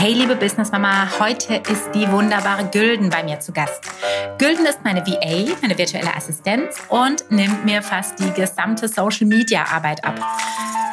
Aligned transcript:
Hey 0.00 0.12
liebe 0.12 0.36
Business 0.36 0.70
Mama, 0.70 1.08
heute 1.18 1.56
ist 1.56 1.90
die 1.92 2.08
wunderbare 2.08 2.66
Gülden 2.66 3.10
bei 3.10 3.24
mir 3.24 3.40
zu 3.40 3.50
Gast. 3.50 3.80
Gülden 4.38 4.64
ist 4.64 4.84
meine 4.84 5.04
VA, 5.04 5.56
meine 5.60 5.76
virtuelle 5.76 6.14
Assistenz 6.14 6.76
und 6.88 7.28
nimmt 7.32 7.64
mir 7.64 7.82
fast 7.82 8.16
die 8.20 8.30
gesamte 8.30 8.86
Social 8.86 9.26
Media 9.26 9.64
Arbeit 9.64 10.04
ab. 10.04 10.14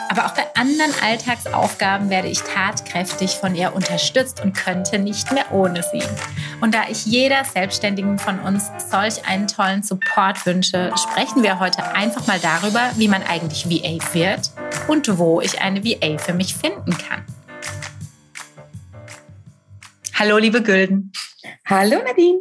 Aber 0.10 0.26
auch 0.26 0.34
bei 0.34 0.48
anderen 0.56 0.92
Alltagsaufgaben 1.04 2.10
werde 2.10 2.30
ich 2.30 2.42
tatkräftig 2.42 3.36
von 3.36 3.54
ihr 3.54 3.76
unterstützt 3.76 4.42
und 4.44 4.54
könnte 4.54 4.98
nicht 4.98 5.32
mehr 5.32 5.52
ohne 5.52 5.84
sie. 5.84 6.02
Und 6.60 6.74
da 6.74 6.86
ich 6.90 7.06
jeder 7.06 7.46
Selbstständigen 7.46 8.18
von 8.18 8.40
uns 8.40 8.72
solch 8.90 9.28
einen 9.28 9.46
tollen 9.46 9.84
Support 9.84 10.44
wünsche, 10.48 10.92
sprechen 10.98 11.44
wir 11.44 11.60
heute 11.60 11.94
einfach 11.94 12.26
mal 12.26 12.40
darüber, 12.40 12.90
wie 12.96 13.08
man 13.08 13.22
eigentlich 13.22 13.70
VA 13.70 14.00
wird 14.14 14.50
und 14.88 15.16
wo 15.20 15.42
ich 15.42 15.62
eine 15.62 15.86
VA 15.86 16.18
für 16.18 16.34
mich 16.34 16.56
finden 16.56 16.98
kann. 16.98 17.24
Hallo, 20.18 20.38
liebe 20.38 20.64
Gülden. 20.64 21.12
Hallo, 21.68 22.02
Nadine. 22.02 22.40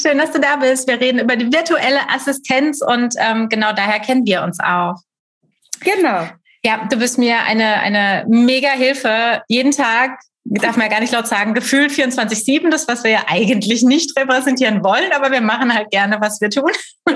Schön, 0.00 0.18
dass 0.18 0.30
du 0.30 0.38
da 0.38 0.54
bist. 0.54 0.86
Wir 0.86 1.00
reden 1.00 1.18
über 1.18 1.34
die 1.34 1.52
virtuelle 1.52 2.08
Assistenz 2.08 2.80
und 2.80 3.14
ähm, 3.18 3.48
genau 3.48 3.72
daher 3.72 3.98
kennen 3.98 4.24
wir 4.24 4.42
uns 4.42 4.60
auch. 4.60 4.94
Genau. 5.80 6.28
Ja, 6.64 6.86
du 6.88 6.96
bist 6.96 7.18
mir 7.18 7.40
eine, 7.40 7.80
eine 7.80 8.24
mega 8.28 8.70
Hilfe. 8.70 9.42
Jeden 9.48 9.72
Tag, 9.72 10.20
darf 10.44 10.76
man 10.76 10.86
ja 10.86 10.92
gar 10.92 11.00
nicht 11.00 11.12
laut 11.12 11.26
sagen, 11.26 11.54
gefühlt 11.54 11.90
24-7, 11.90 12.70
das, 12.70 12.86
was 12.86 13.02
wir 13.02 13.10
ja 13.10 13.24
eigentlich 13.26 13.82
nicht 13.82 14.16
repräsentieren 14.16 14.84
wollen, 14.84 15.10
aber 15.12 15.32
wir 15.32 15.40
machen 15.40 15.74
halt 15.74 15.90
gerne, 15.90 16.18
was 16.20 16.40
wir 16.40 16.50
tun. 16.50 16.70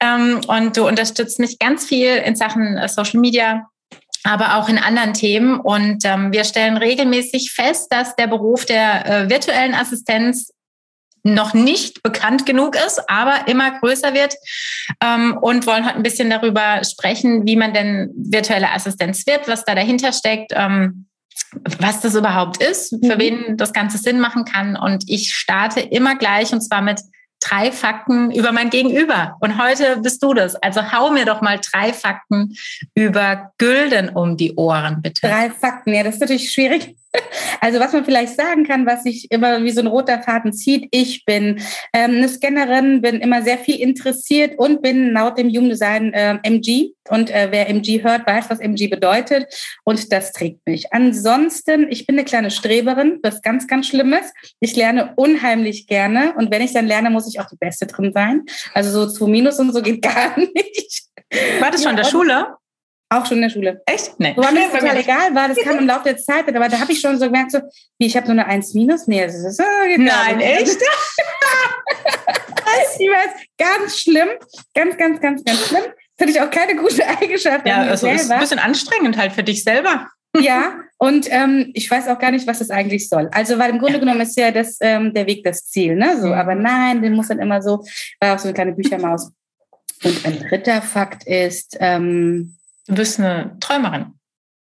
ähm, 0.00 0.42
und 0.48 0.76
du 0.76 0.86
unterstützt 0.86 1.38
mich 1.38 1.58
ganz 1.58 1.86
viel 1.86 2.14
in 2.16 2.36
Sachen 2.36 2.76
äh, 2.76 2.90
Social 2.90 3.20
Media, 3.20 3.70
aber 4.26 4.56
auch 4.56 4.68
in 4.68 4.78
anderen 4.78 5.14
Themen. 5.14 5.58
Und 5.58 6.04
ähm, 6.04 6.32
wir 6.32 6.44
stellen 6.44 6.76
regelmäßig 6.76 7.52
fest, 7.52 7.88
dass 7.90 8.16
der 8.16 8.26
Beruf 8.26 8.66
der 8.66 9.06
äh, 9.06 9.30
virtuellen 9.30 9.74
Assistenz 9.74 10.52
noch 11.26 11.54
nicht 11.54 12.02
bekannt 12.02 12.46
genug 12.46 12.76
ist, 12.76 13.10
aber 13.10 13.48
immer 13.48 13.78
größer 13.80 14.14
wird 14.14 14.34
ähm, 15.02 15.36
und 15.40 15.66
wollen 15.66 15.84
heute 15.84 15.96
ein 15.96 16.04
bisschen 16.04 16.30
darüber 16.30 16.84
sprechen, 16.84 17.46
wie 17.46 17.56
man 17.56 17.74
denn 17.74 18.10
virtuelle 18.16 18.70
Assistenz 18.70 19.26
wird, 19.26 19.48
was 19.48 19.64
da 19.64 19.74
dahinter 19.74 20.12
steckt, 20.12 20.52
ähm, 20.54 21.06
was 21.78 22.00
das 22.00 22.14
überhaupt 22.14 22.62
ist, 22.62 22.90
für 22.90 23.16
mhm. 23.16 23.20
wen 23.20 23.56
das 23.56 23.72
Ganze 23.72 23.98
Sinn 23.98 24.20
machen 24.20 24.44
kann. 24.44 24.76
Und 24.76 25.04
ich 25.08 25.34
starte 25.34 25.80
immer 25.80 26.16
gleich 26.16 26.52
und 26.52 26.60
zwar 26.60 26.80
mit 26.80 27.00
drei 27.40 27.72
Fakten 27.72 28.30
über 28.30 28.52
mein 28.52 28.70
Gegenüber. 28.70 29.36
Und 29.40 29.62
heute 29.62 29.98
bist 29.98 30.22
du 30.22 30.34
das. 30.34 30.56
Also 30.56 30.92
hau 30.92 31.10
mir 31.10 31.24
doch 31.24 31.40
mal 31.40 31.60
drei 31.60 31.92
Fakten 31.92 32.56
über 32.94 33.52
Gülden 33.58 34.08
um 34.08 34.36
die 34.36 34.54
Ohren, 34.54 35.02
bitte. 35.02 35.26
Drei 35.26 35.50
Fakten, 35.50 35.94
ja, 35.94 36.02
das 36.02 36.14
ist 36.14 36.20
natürlich 36.20 36.52
schwierig. 36.52 36.96
Also 37.60 37.80
was 37.80 37.92
man 37.92 38.04
vielleicht 38.04 38.36
sagen 38.36 38.64
kann, 38.64 38.86
was 38.86 39.02
sich 39.02 39.30
immer 39.30 39.62
wie 39.64 39.70
so 39.70 39.80
ein 39.80 39.86
roter 39.86 40.22
Faden 40.22 40.52
zieht, 40.52 40.88
ich 40.90 41.24
bin 41.24 41.60
ähm, 41.92 42.16
eine 42.16 42.28
Scannerin, 42.28 43.00
bin 43.00 43.16
immer 43.16 43.42
sehr 43.42 43.58
viel 43.58 43.80
interessiert 43.80 44.58
und 44.58 44.82
bin 44.82 45.12
laut 45.12 45.38
dem 45.38 45.48
Human 45.48 45.70
Design 45.70 46.12
äh, 46.12 46.38
MG. 46.42 46.92
Und 47.08 47.30
äh, 47.30 47.48
wer 47.50 47.68
MG 47.68 48.02
hört, 48.02 48.26
weiß, 48.26 48.50
was 48.50 48.60
MG 48.60 48.88
bedeutet. 48.88 49.46
Und 49.84 50.12
das 50.12 50.32
trägt 50.32 50.66
mich. 50.66 50.92
Ansonsten, 50.92 51.86
ich 51.90 52.06
bin 52.06 52.16
eine 52.16 52.24
kleine 52.24 52.50
Streberin, 52.50 53.20
was 53.22 53.42
ganz, 53.42 53.66
ganz 53.66 53.86
Schlimmes. 53.86 54.32
Ich 54.60 54.76
lerne 54.76 55.12
unheimlich 55.16 55.86
gerne. 55.86 56.34
Und 56.36 56.50
wenn 56.50 56.62
ich 56.62 56.72
dann 56.72 56.86
lerne, 56.86 57.10
muss 57.10 57.28
ich 57.28 57.40
auch 57.40 57.46
die 57.46 57.56
Beste 57.56 57.86
drin 57.86 58.12
sein. 58.12 58.42
Also 58.74 58.90
so 58.90 59.10
zu 59.10 59.26
Minus 59.26 59.58
und 59.58 59.72
so 59.72 59.82
geht 59.82 60.02
gar 60.02 60.38
nicht. 60.38 61.04
War 61.60 61.70
das 61.70 61.82
schon 61.82 61.92
in 61.92 61.96
der 61.96 62.04
Schule? 62.04 62.56
Auch 63.08 63.24
schon 63.24 63.36
in 63.36 63.44
der 63.44 63.50
Schule. 63.50 63.82
Echt? 63.86 64.18
Nee. 64.18 64.32
Wobei 64.36 64.50
mir 64.50 64.70
total 64.70 64.96
egal 64.96 65.32
war, 65.34 65.48
das 65.48 65.58
kam 65.58 65.78
im 65.78 65.86
Laufe 65.86 66.04
der 66.04 66.16
Zeit, 66.16 66.48
aber 66.48 66.68
da 66.68 66.80
habe 66.80 66.90
ich 66.90 67.00
schon 67.00 67.16
so 67.18 67.26
gemerkt, 67.26 67.52
so, 67.52 67.60
wie 67.98 68.06
ich 68.06 68.16
habe 68.16 68.26
so 68.26 68.32
eine 68.32 68.46
1 68.46 68.74
minus. 68.74 69.06
Nee, 69.06 69.24
das 69.24 69.36
ist 69.36 69.56
so, 69.58 69.62
Nein, 69.96 70.40
echt? 70.40 70.76
ich 72.98 73.08
weiß, 73.08 73.30
ganz 73.58 74.00
schlimm. 74.00 74.28
Ganz, 74.74 74.96
ganz, 74.96 75.20
ganz, 75.20 75.44
ganz 75.44 75.68
schlimm. 75.68 75.84
Das 76.16 76.26
hatte 76.26 76.30
ich 76.30 76.40
auch 76.40 76.50
keine 76.50 76.74
gute 76.74 77.06
Eigenschaft. 77.06 77.66
Ja, 77.66 77.82
also 77.82 78.08
ist 78.08 78.30
ein 78.30 78.40
bisschen 78.40 78.58
anstrengend 78.58 79.16
halt 79.16 79.32
für 79.32 79.44
dich 79.44 79.62
selber. 79.62 80.08
Ja, 80.38 80.80
und 80.98 81.26
ähm, 81.30 81.70
ich 81.72 81.90
weiß 81.90 82.08
auch 82.08 82.18
gar 82.18 82.30
nicht, 82.30 82.46
was 82.46 82.58
das 82.58 82.68
eigentlich 82.68 83.08
soll. 83.08 83.30
Also, 83.32 83.58
weil 83.58 83.70
im 83.70 83.78
Grunde 83.78 83.94
ja. 83.94 84.00
genommen 84.00 84.20
ist 84.20 84.36
ja 84.36 84.50
das, 84.50 84.76
ähm, 84.82 85.14
der 85.14 85.26
Weg 85.26 85.44
das 85.44 85.64
Ziel, 85.64 85.96
ne? 85.96 86.20
So, 86.20 86.26
mhm. 86.26 86.32
aber 86.34 86.54
nein, 86.54 87.00
den 87.00 87.14
muss 87.14 87.28
dann 87.28 87.38
immer 87.38 87.62
so, 87.62 87.82
war 88.20 88.34
auch 88.34 88.38
so 88.38 88.48
eine 88.48 88.52
kleine 88.52 88.72
Büchermaus. 88.72 89.32
Und 90.04 90.26
ein 90.26 90.38
dritter 90.40 90.82
Fakt 90.82 91.26
ist, 91.26 91.78
ähm, 91.80 92.56
Du 92.86 92.94
bist 92.94 93.18
eine 93.18 93.56
Träumerin. 93.60 94.12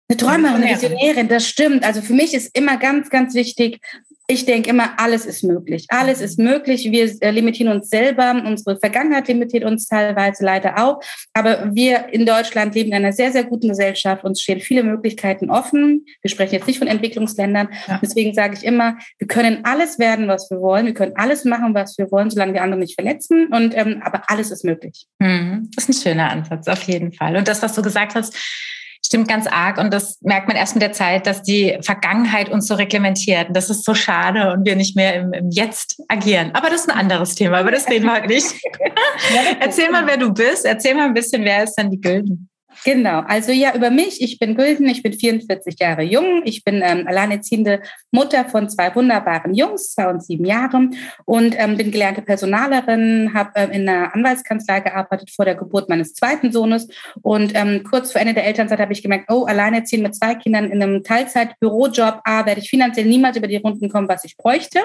Eine 0.08 0.16
Träumerin, 0.16 0.62
eine 0.62 0.74
Visionärin, 0.74 1.28
das 1.28 1.48
stimmt. 1.48 1.84
Also 1.84 2.02
für 2.02 2.12
mich 2.12 2.34
ist 2.34 2.56
immer 2.56 2.76
ganz, 2.76 3.10
ganz 3.10 3.34
wichtig, 3.34 3.80
ich 4.26 4.46
denke 4.46 4.70
immer, 4.70 4.98
alles 4.98 5.26
ist 5.26 5.44
möglich. 5.44 5.84
Alles 5.88 6.22
ist 6.22 6.38
möglich. 6.38 6.90
Wir 6.90 7.14
äh, 7.20 7.30
limitieren 7.30 7.70
uns 7.70 7.90
selber. 7.90 8.42
Unsere 8.46 8.78
Vergangenheit 8.78 9.28
limitiert 9.28 9.64
uns 9.64 9.86
teilweise 9.86 10.44
leider 10.44 10.82
auch. 10.82 11.00
Aber 11.34 11.74
wir 11.74 12.08
in 12.08 12.24
Deutschland 12.24 12.74
leben 12.74 12.88
in 12.90 12.94
einer 12.94 13.12
sehr, 13.12 13.32
sehr 13.32 13.44
guten 13.44 13.68
Gesellschaft. 13.68 14.24
Uns 14.24 14.40
stehen 14.40 14.60
viele 14.60 14.82
Möglichkeiten 14.82 15.50
offen. 15.50 16.06
Wir 16.22 16.30
sprechen 16.30 16.54
jetzt 16.54 16.66
nicht 16.66 16.78
von 16.78 16.88
Entwicklungsländern. 16.88 17.68
Ja. 17.86 17.98
Deswegen 18.02 18.32
sage 18.32 18.54
ich 18.56 18.64
immer, 18.64 18.96
wir 19.18 19.26
können 19.26 19.58
alles 19.64 19.98
werden, 19.98 20.26
was 20.26 20.50
wir 20.50 20.62
wollen. 20.62 20.86
Wir 20.86 20.94
können 20.94 21.16
alles 21.16 21.44
machen, 21.44 21.74
was 21.74 21.98
wir 21.98 22.10
wollen, 22.10 22.30
solange 22.30 22.54
wir 22.54 22.62
andere 22.62 22.80
nicht 22.80 22.94
verletzen. 22.94 23.48
Und, 23.48 23.76
ähm, 23.76 24.00
aber 24.02 24.22
alles 24.30 24.50
ist 24.50 24.64
möglich. 24.64 25.06
Mhm. 25.18 25.70
Das 25.74 25.86
ist 25.86 25.98
ein 25.98 26.02
schöner 26.02 26.30
Ansatz, 26.30 26.66
auf 26.68 26.82
jeden 26.84 27.12
Fall. 27.12 27.36
Und 27.36 27.46
das, 27.46 27.60
was 27.60 27.74
du 27.74 27.82
gesagt 27.82 28.14
hast, 28.14 28.34
stimmt 29.04 29.28
ganz 29.28 29.46
arg. 29.46 29.78
Und 29.78 29.92
das 29.92 30.18
merkt 30.22 30.48
man 30.48 30.56
erst 30.56 30.74
mit 30.74 30.82
der 30.82 30.92
Zeit, 30.92 31.26
dass 31.26 31.42
die 31.42 31.78
Vergangenheit 31.82 32.48
uns 32.48 32.66
so 32.66 32.74
reglementiert. 32.74 33.48
Und 33.48 33.56
das 33.56 33.70
ist 33.70 33.84
so 33.84 33.94
schade 33.94 34.52
und 34.52 34.64
wir 34.64 34.76
nicht 34.76 34.96
mehr 34.96 35.14
im, 35.14 35.32
im 35.32 35.50
Jetzt 35.50 36.02
agieren. 36.08 36.50
Aber 36.54 36.70
das 36.70 36.82
ist 36.82 36.90
ein 36.90 36.98
anderes 36.98 37.34
Thema, 37.34 37.60
über 37.60 37.70
das 37.70 37.88
reden 37.88 38.06
wir 38.06 38.14
heute 38.14 38.28
nicht. 38.28 38.46
Erzähl 39.60 39.90
mal, 39.90 40.06
wer 40.06 40.16
du 40.16 40.32
bist. 40.32 40.64
Erzähl 40.64 40.94
mal 40.94 41.06
ein 41.06 41.14
bisschen, 41.14 41.44
wer 41.44 41.64
ist 41.64 41.74
denn 41.74 41.90
die 41.90 42.00
Gülden? 42.00 42.48
Genau, 42.84 43.20
also 43.26 43.50
ja, 43.50 43.74
über 43.74 43.88
mich. 43.88 44.20
Ich 44.20 44.38
bin 44.38 44.54
Gülden, 44.54 44.86
ich 44.86 45.02
bin 45.02 45.14
44 45.14 45.76
Jahre 45.80 46.02
jung. 46.02 46.42
Ich 46.44 46.64
bin 46.64 46.82
ähm, 46.84 47.06
alleinerziehende 47.08 47.80
Mutter 48.10 48.44
von 48.44 48.68
zwei 48.68 48.94
wunderbaren 48.94 49.54
Jungs, 49.54 49.94
zwei 49.94 50.10
und 50.10 50.22
sieben 50.22 50.44
Jahre 50.44 50.90
und 51.24 51.54
ähm, 51.58 51.78
bin 51.78 51.90
gelernte 51.90 52.20
Personalerin, 52.20 53.32
habe 53.32 53.52
ähm, 53.54 53.70
in 53.70 53.88
einer 53.88 54.14
Anwaltskanzlei 54.14 54.80
gearbeitet 54.80 55.30
vor 55.34 55.46
der 55.46 55.54
Geburt 55.54 55.88
meines 55.88 56.12
zweiten 56.12 56.52
Sohnes 56.52 56.86
und 57.22 57.52
ähm, 57.54 57.84
kurz 57.88 58.12
vor 58.12 58.20
Ende 58.20 58.34
der 58.34 58.44
Elternzeit 58.44 58.78
habe 58.78 58.92
ich 58.92 59.02
gemerkt, 59.02 59.30
oh, 59.30 59.44
alleinerziehend 59.44 60.02
mit 60.02 60.14
zwei 60.14 60.34
Kindern 60.34 60.70
in 60.70 60.82
einem 60.82 61.02
Teilzeit-Bürojob, 61.02 62.20
ah, 62.24 62.44
werde 62.44 62.60
ich 62.60 62.68
finanziell 62.68 63.06
niemals 63.06 63.38
über 63.38 63.46
die 63.46 63.56
Runden 63.56 63.88
kommen, 63.88 64.08
was 64.08 64.24
ich 64.24 64.36
bräuchte, 64.36 64.80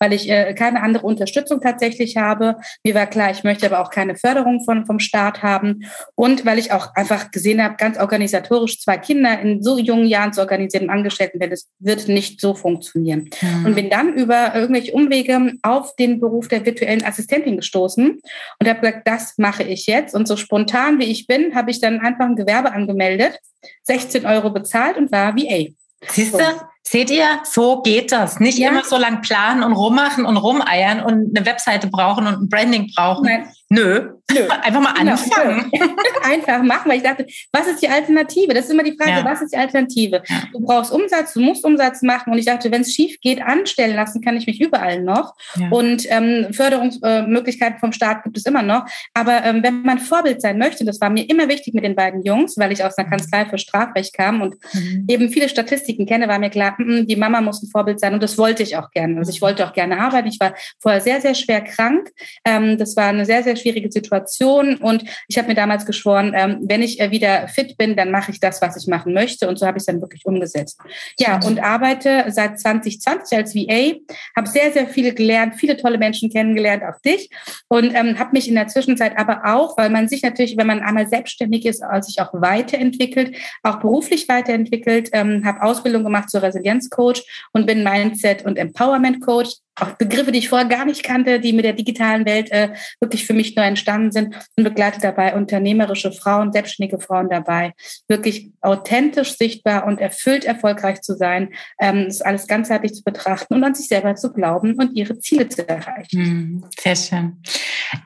weil 0.00 0.14
ich 0.14 0.30
äh, 0.30 0.54
keine 0.54 0.82
andere 0.82 1.06
Unterstützung 1.06 1.60
tatsächlich 1.60 2.16
habe. 2.16 2.56
Mir 2.82 2.94
war 2.94 3.06
klar, 3.06 3.30
ich 3.30 3.44
möchte 3.44 3.66
aber 3.66 3.80
auch 3.80 3.90
keine 3.90 4.16
Förderung 4.16 4.64
von, 4.64 4.86
vom 4.86 4.98
Staat 4.98 5.42
haben 5.42 5.84
und 6.14 6.46
weil 6.46 6.58
ich 6.58 6.72
auch 6.72 6.94
einfach 6.94 7.30
gesehen 7.42 7.62
habe, 7.62 7.74
ganz 7.76 7.98
organisatorisch 7.98 8.80
zwei 8.80 8.98
Kinder 8.98 9.40
in 9.40 9.62
so 9.62 9.78
jungen 9.78 10.06
Jahren 10.06 10.32
zu 10.32 10.40
organisieren 10.40 10.84
im 10.84 10.90
Angestelltenverhältnis 10.90 11.68
wird 11.80 12.08
nicht 12.08 12.40
so 12.40 12.54
funktionieren. 12.54 13.30
Mhm. 13.40 13.66
Und 13.66 13.74
bin 13.74 13.90
dann 13.90 14.14
über 14.14 14.54
irgendwelche 14.54 14.92
Umwege 14.92 15.54
auf 15.62 15.96
den 15.96 16.20
Beruf 16.20 16.48
der 16.48 16.64
virtuellen 16.64 17.04
Assistentin 17.04 17.56
gestoßen 17.56 18.20
und 18.60 18.68
habe 18.68 18.80
gesagt, 18.80 19.06
das 19.06 19.34
mache 19.38 19.64
ich 19.64 19.86
jetzt. 19.86 20.14
Und 20.14 20.28
so 20.28 20.36
spontan 20.36 20.98
wie 21.00 21.10
ich 21.10 21.26
bin, 21.26 21.54
habe 21.54 21.70
ich 21.70 21.80
dann 21.80 22.00
einfach 22.00 22.26
ein 22.26 22.36
Gewerbe 22.36 22.72
angemeldet, 22.72 23.38
16 23.82 24.24
Euro 24.24 24.50
bezahlt 24.50 24.96
und 24.96 25.10
war 25.10 25.36
VA. 25.36 25.66
Siehst 26.08 26.34
du? 26.34 26.38
So. 26.38 26.44
Seht 26.84 27.10
ihr, 27.10 27.40
so 27.44 27.80
geht 27.82 28.12
das. 28.12 28.40
Nicht 28.40 28.58
ja. 28.58 28.70
immer 28.70 28.84
so 28.84 28.96
lang 28.96 29.22
planen 29.22 29.62
und 29.62 29.72
rummachen 29.72 30.24
und 30.24 30.36
rumeiern 30.36 31.00
und 31.00 31.36
eine 31.36 31.46
Webseite 31.46 31.86
brauchen 31.86 32.26
und 32.26 32.34
ein 32.34 32.48
Branding 32.48 32.90
brauchen. 32.94 33.24
Nein. 33.24 33.48
Nö. 33.72 34.10
Nö. 34.30 34.48
Einfach 34.62 34.80
mal 34.80 34.92
genau. 34.92 35.12
anfangen. 35.12 35.70
Einfach 36.22 36.62
machen, 36.62 36.90
weil 36.90 36.98
ich 36.98 37.02
dachte, 37.02 37.26
was 37.52 37.66
ist 37.66 37.82
die 37.82 37.88
Alternative? 37.88 38.52
Das 38.52 38.66
ist 38.66 38.70
immer 38.70 38.82
die 38.82 38.96
Frage, 38.98 39.20
ja. 39.20 39.24
was 39.24 39.40
ist 39.40 39.54
die 39.54 39.56
Alternative? 39.56 40.22
Ja. 40.26 40.42
Du 40.52 40.60
brauchst 40.60 40.92
Umsatz, 40.92 41.32
du 41.32 41.40
musst 41.40 41.64
Umsatz 41.64 42.02
machen. 42.02 42.32
Und 42.32 42.38
ich 42.38 42.44
dachte, 42.44 42.70
wenn 42.70 42.82
es 42.82 42.92
schief 42.92 43.18
geht, 43.22 43.40
anstellen 43.40 43.96
lassen 43.96 44.20
kann 44.20 44.36
ich 44.36 44.46
mich 44.46 44.60
überall 44.60 45.02
noch. 45.02 45.34
Und 45.70 46.04
ähm, 46.10 46.52
Förderungsmöglichkeiten 46.52 47.78
vom 47.78 47.92
Staat 47.92 48.24
gibt 48.24 48.36
es 48.36 48.44
immer 48.44 48.62
noch. 48.62 48.84
Aber 49.14 49.42
ähm, 49.44 49.62
wenn 49.62 49.82
man 49.82 49.98
Vorbild 49.98 50.42
sein 50.42 50.58
möchte, 50.58 50.84
das 50.84 51.00
war 51.00 51.08
mir 51.08 51.28
immer 51.30 51.48
wichtig 51.48 51.72
mit 51.72 51.84
den 51.84 51.96
beiden 51.96 52.22
Jungs, 52.22 52.58
weil 52.58 52.72
ich 52.72 52.84
aus 52.84 52.98
einer 52.98 53.06
mhm. 53.06 53.12
Kanzlei 53.12 53.46
für 53.46 53.58
Strafrecht 53.58 54.14
kam 54.14 54.42
und 54.42 54.56
mhm. 54.74 55.06
eben 55.08 55.30
viele 55.30 55.48
Statistiken 55.48 56.04
kenne, 56.04 56.28
war 56.28 56.38
mir 56.38 56.50
klar, 56.50 56.71
mm, 56.78 57.06
die 57.06 57.16
Mama 57.16 57.40
muss 57.40 57.62
ein 57.62 57.68
Vorbild 57.68 58.00
sein. 58.00 58.14
Und 58.14 58.22
das 58.22 58.38
wollte 58.38 58.62
ich 58.62 58.76
auch 58.76 58.90
gerne. 58.90 59.18
Also 59.18 59.30
ich 59.30 59.42
wollte 59.42 59.66
auch 59.66 59.72
gerne 59.72 59.98
arbeiten. 59.98 60.28
Ich 60.28 60.40
war 60.40 60.54
vorher 60.80 61.00
sehr, 61.00 61.20
sehr 61.20 61.34
schwer 61.34 61.62
krank. 61.62 62.10
Ähm, 62.44 62.78
das 62.78 62.96
war 62.96 63.06
eine 63.06 63.24
sehr, 63.24 63.42
sehr 63.42 63.56
schwierige 63.56 63.90
Situation 63.90 64.76
und 64.76 65.04
ich 65.28 65.38
habe 65.38 65.48
mir 65.48 65.54
damals 65.54 65.86
geschworen, 65.86 66.32
ähm, 66.34 66.58
wenn 66.62 66.82
ich 66.82 67.00
äh, 67.00 67.10
wieder 67.10 67.48
fit 67.48 67.76
bin, 67.78 67.96
dann 67.96 68.10
mache 68.10 68.30
ich 68.32 68.40
das, 68.40 68.60
was 68.60 68.76
ich 68.76 68.86
machen 68.86 69.12
möchte 69.14 69.48
und 69.48 69.58
so 69.58 69.66
habe 69.66 69.78
ich 69.78 69.82
es 69.82 69.86
dann 69.86 70.00
wirklich 70.00 70.24
umgesetzt. 70.24 70.78
Ja, 71.18 71.40
und 71.44 71.62
arbeite 71.62 72.24
seit 72.28 72.58
2020 72.58 73.38
als 73.38 73.54
VA, 73.54 73.94
habe 74.36 74.48
sehr, 74.48 74.72
sehr 74.72 74.86
viele 74.86 75.14
gelernt, 75.14 75.54
viele 75.56 75.76
tolle 75.76 75.98
Menschen 75.98 76.30
kennengelernt, 76.30 76.82
auch 76.82 77.00
dich 77.00 77.30
und 77.68 77.94
ähm, 77.94 78.18
habe 78.18 78.30
mich 78.32 78.48
in 78.48 78.54
der 78.54 78.68
Zwischenzeit 78.68 79.16
aber 79.16 79.42
auch, 79.44 79.76
weil 79.76 79.90
man 79.90 80.08
sich 80.08 80.22
natürlich, 80.22 80.56
wenn 80.56 80.66
man 80.66 80.80
einmal 80.80 81.08
selbstständig 81.08 81.66
ist, 81.66 81.82
sich 82.02 82.20
auch 82.20 82.32
weiterentwickelt, 82.32 83.36
auch 83.62 83.80
beruflich 83.80 84.28
weiterentwickelt, 84.28 85.10
habe 85.12 85.62
Ausbildung 85.62 86.04
gemacht 86.04 86.30
zur 86.30 86.42
Resilienzcoach 86.62 87.24
und 87.52 87.66
bin 87.66 87.84
Mindset- 87.84 88.44
und 88.44 88.56
Empowerment-Coach 88.56 89.56
auch 89.76 89.92
Begriffe, 89.92 90.32
die 90.32 90.38
ich 90.38 90.48
vorher 90.48 90.68
gar 90.68 90.84
nicht 90.84 91.02
kannte, 91.02 91.40
die 91.40 91.52
mit 91.52 91.64
der 91.64 91.72
digitalen 91.72 92.26
Welt 92.26 92.50
äh, 92.52 92.74
wirklich 93.00 93.26
für 93.26 93.32
mich 93.32 93.56
neu 93.56 93.62
entstanden 93.62 94.12
sind 94.12 94.34
und 94.56 94.64
begleite 94.64 95.00
dabei 95.00 95.34
unternehmerische 95.34 96.12
Frauen, 96.12 96.52
selbstständige 96.52 97.00
Frauen 97.00 97.30
dabei, 97.30 97.72
wirklich 98.06 98.50
authentisch 98.60 99.36
sichtbar 99.36 99.86
und 99.86 100.00
erfüllt 100.00 100.44
erfolgreich 100.44 101.00
zu 101.00 101.16
sein, 101.16 101.54
ähm, 101.80 102.04
das 102.06 102.20
alles 102.20 102.46
ganzheitlich 102.46 102.94
zu 102.94 103.02
betrachten 103.02 103.54
und 103.54 103.64
an 103.64 103.74
sich 103.74 103.88
selber 103.88 104.14
zu 104.14 104.32
glauben 104.32 104.74
und 104.74 104.94
ihre 104.94 105.18
Ziele 105.18 105.48
zu 105.48 105.66
erreichen. 105.66 106.24
Hm, 106.24 106.64
sehr 106.78 106.96
schön. 106.96 107.42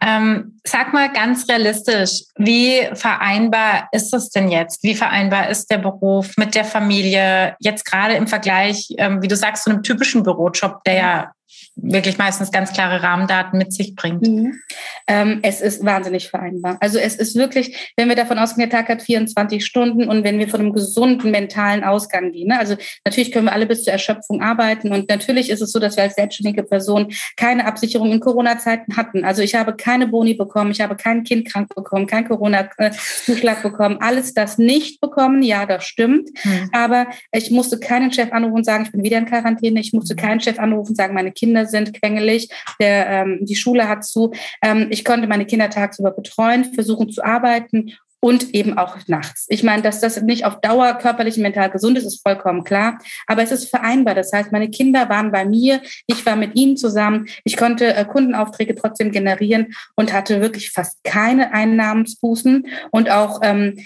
Ähm, 0.01 0.61
sag 0.65 0.93
mal 0.93 1.13
ganz 1.13 1.49
realistisch, 1.49 2.25
wie 2.37 2.89
vereinbar 2.93 3.89
ist 3.93 4.11
das 4.11 4.31
denn 4.31 4.49
jetzt? 4.51 4.83
Wie 4.85 4.95
vereinbar 4.95 5.51
ist 5.51 5.71
der 5.71 5.79
Beruf 5.79 6.33
mit 6.37 6.55
der 6.55 6.65
Familie 6.65 7.57
jetzt 7.61 7.85
gerade 7.85 8.15
im 8.15 8.27
Vergleich, 8.27 8.89
ähm, 8.99 9.23
wie 9.23 9.29
du 9.29 9.37
sagst, 9.37 9.65
zu 9.65 9.71
einem 9.71 9.83
typischen 9.83 10.23
Bürojob, 10.23 10.83
der 10.85 10.95
ja 10.95 11.33
wirklich 11.77 12.19
meistens 12.19 12.51
ganz 12.51 12.73
klare 12.73 13.03
Rahmendaten 13.03 13.59
mit 13.59 13.73
sich 13.73 13.95
bringt. 13.95 14.27
Mhm. 14.27 14.61
Ähm, 15.07 15.41
es 15.43 15.61
ist 15.61 15.85
wahnsinnig 15.85 16.29
vereinbar. 16.29 16.79
Also 16.81 16.99
es 16.99 17.17
ist 17.17 17.37
wirklich, 17.37 17.93
wenn 17.97 18.09
wir 18.09 18.17
davon 18.17 18.39
ausgehen, 18.39 18.69
der 18.69 18.79
Tag 18.79 18.89
hat 18.89 19.03
24 19.03 19.65
Stunden 19.65 20.09
und 20.09 20.25
wenn 20.25 20.39
wir 20.39 20.49
von 20.49 20.61
einem 20.61 20.73
gesunden 20.73 21.31
mentalen 21.31 21.85
Ausgang 21.85 22.33
gehen. 22.33 22.49
Ne? 22.49 22.59
Also 22.59 22.77
natürlich 23.05 23.33
können 23.33 23.47
wir 23.47 23.53
alle 23.53 23.67
bis 23.67 23.85
zur 23.85 23.93
Erschöpfung 23.93 24.43
arbeiten 24.43 24.93
und 24.93 25.09
natürlich 25.09 25.51
ist 25.51 25.61
es 25.61 25.73
so, 25.73 25.79
dass 25.79 25.97
wir 25.97 26.05
als 26.05 26.15
selbstständige 26.15 26.63
Person 26.63 27.13
keine 27.37 27.67
Absicherung 27.67 28.11
in 28.13 28.21
Corona-Zeiten 28.21 28.97
hatten. 28.97 29.25
Also 29.25 29.43
ich 29.43 29.55
habe 29.55 29.77
keine 29.77 30.09
Boni 30.09 30.35
bekommen, 30.35 30.71
ich 30.71 30.81
habe 30.81 30.97
kein 30.97 31.25
Kind 31.25 31.51
krank 31.51 31.75
bekommen, 31.75 32.07
kein 32.07 32.27
Corona-Zuschlag 32.27 33.63
bekommen, 33.63 33.99
alles 34.01 34.35
das 34.35 34.59
nicht 34.59 35.01
bekommen. 35.01 35.43
Ja, 35.43 35.67
das 35.67 35.85
stimmt. 35.85 36.31
Mhm. 36.45 36.71
Aber 36.73 37.07
ich 37.33 37.51
musste 37.51 37.79
keinen 37.79 38.13
Chef 38.13 38.33
anrufen 38.33 38.57
und 38.57 38.65
sagen, 38.65 38.85
ich 38.85 38.93
bin 38.93 39.03
wieder 39.03 39.19
in 39.19 39.27
Quarantäne. 39.27 39.81
Ich 39.81 39.93
musste 39.93 40.17
keinen 40.17 40.41
Chef 40.41 40.59
anrufen 40.59 40.91
und 40.91 40.97
sagen, 40.97 41.15
meine 41.15 41.33
Kinder 41.37 41.67
sind 41.67 41.93
quengelig, 42.01 42.49
der, 42.81 43.09
ähm, 43.09 43.39
die 43.43 43.57
Schule 43.57 43.89
hat 43.89 44.05
zu. 44.05 44.33
Ähm, 44.63 44.89
ich 44.91 45.05
konnte 45.05 45.29
meine 45.29 45.47
Kinder 45.47 45.71
tagsüber 45.71 46.11
betreuen, 46.11 46.65
versuchen 46.75 47.11
zu 47.11 47.23
arbeiten 47.25 47.93
und 48.21 48.55
eben 48.55 48.77
auch 48.77 48.97
nachts. 49.07 49.47
Ich 49.49 49.63
meine, 49.63 49.83
dass 49.83 50.01
das 50.01 50.21
nicht 50.23 50.45
auf 50.45 50.61
Dauer 50.61 50.95
körperlich 50.95 51.37
und 51.37 51.43
mental 51.43 51.71
gesund 51.71 51.97
ist, 51.99 52.05
ist 52.05 52.23
vollkommen 52.23 52.65
klar. 52.65 52.99
Aber 53.27 53.43
es 53.43 53.53
ist 53.53 53.69
vereinbar. 53.69 54.15
Das 54.15 54.33
heißt, 54.33 54.53
meine 54.53 54.69
Kinder 54.71 55.09
waren 55.09 55.31
bei 55.31 55.45
mir, 55.45 55.81
ich 56.07 56.25
war 56.27 56.35
mit 56.35 56.57
ihnen 56.57 56.77
zusammen. 56.77 57.29
Ich 57.45 57.57
konnte 57.57 57.95
äh, 57.95 58.05
Kundenaufträge 58.05 58.75
trotzdem 58.75 59.13
generieren 59.13 59.75
und 59.95 60.13
hatte 60.13 60.41
wirklich 60.41 60.71
fast 60.71 61.05
keine 61.05 61.53
Einnahmensbußen 61.53 62.67
und 62.91 63.11
auch 63.11 63.41
ähm, 63.43 63.79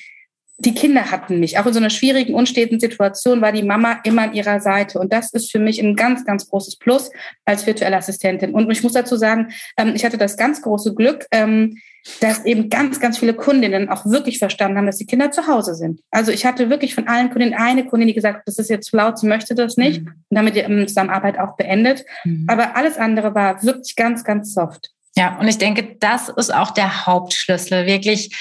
die 0.60 0.74
Kinder 0.74 1.10
hatten 1.10 1.40
mich. 1.40 1.58
Auch 1.58 1.64
in 1.64 1.72
so 1.72 1.78
einer 1.78 1.88
schwierigen, 1.88 2.34
unsteten 2.34 2.78
Situation 2.80 3.40
war 3.40 3.50
die 3.50 3.62
Mama 3.62 4.00
immer 4.04 4.22
an 4.22 4.34
ihrer 4.34 4.60
Seite. 4.60 4.98
Und 4.98 5.10
das 5.10 5.32
ist 5.32 5.50
für 5.50 5.58
mich 5.58 5.82
ein 5.82 5.96
ganz, 5.96 6.26
ganz 6.26 6.48
großes 6.48 6.76
Plus 6.76 7.10
als 7.46 7.66
virtuelle 7.66 7.96
Assistentin. 7.96 8.52
Und 8.52 8.70
ich 8.70 8.82
muss 8.82 8.92
dazu 8.92 9.16
sagen, 9.16 9.48
ähm, 9.78 9.94
ich 9.94 10.04
hatte 10.04 10.18
das 10.18 10.36
ganz 10.36 10.60
große 10.60 10.94
Glück, 10.94 11.26
ähm, 11.30 11.78
dass 12.20 12.44
eben 12.44 12.68
ganz, 12.68 13.00
ganz 13.00 13.18
viele 13.18 13.32
Kundinnen 13.32 13.88
auch 13.88 14.04
wirklich 14.04 14.38
verstanden 14.38 14.76
haben, 14.76 14.86
dass 14.86 14.98
die 14.98 15.06
Kinder 15.06 15.30
zu 15.30 15.46
Hause 15.46 15.74
sind. 15.74 16.00
Also 16.10 16.30
ich 16.30 16.44
hatte 16.44 16.68
wirklich 16.68 16.94
von 16.94 17.08
allen 17.08 17.30
Kundinnen 17.30 17.54
eine 17.54 17.86
Kundin, 17.86 18.08
die 18.08 18.14
gesagt 18.14 18.38
hat, 18.38 18.42
das 18.46 18.58
ist 18.58 18.68
jetzt 18.68 18.90
zu 18.90 18.96
laut, 18.96 19.18
sie 19.18 19.26
möchte 19.26 19.54
das 19.54 19.78
nicht. 19.78 20.02
Mhm. 20.02 20.08
Und 20.28 20.36
damit 20.36 20.56
die 20.56 20.60
ähm, 20.60 20.86
Zusammenarbeit 20.86 21.38
auch 21.38 21.56
beendet. 21.56 22.04
Mhm. 22.24 22.44
Aber 22.48 22.76
alles 22.76 22.98
andere 22.98 23.34
war 23.34 23.62
wirklich 23.62 23.96
ganz, 23.96 24.24
ganz 24.24 24.52
soft. 24.52 24.90
Ja, 25.16 25.38
und 25.38 25.48
ich 25.48 25.58
denke, 25.58 25.96
das 25.98 26.28
ist 26.28 26.54
auch 26.54 26.70
der 26.70 27.06
Hauptschlüssel, 27.06 27.86
wirklich 27.86 28.36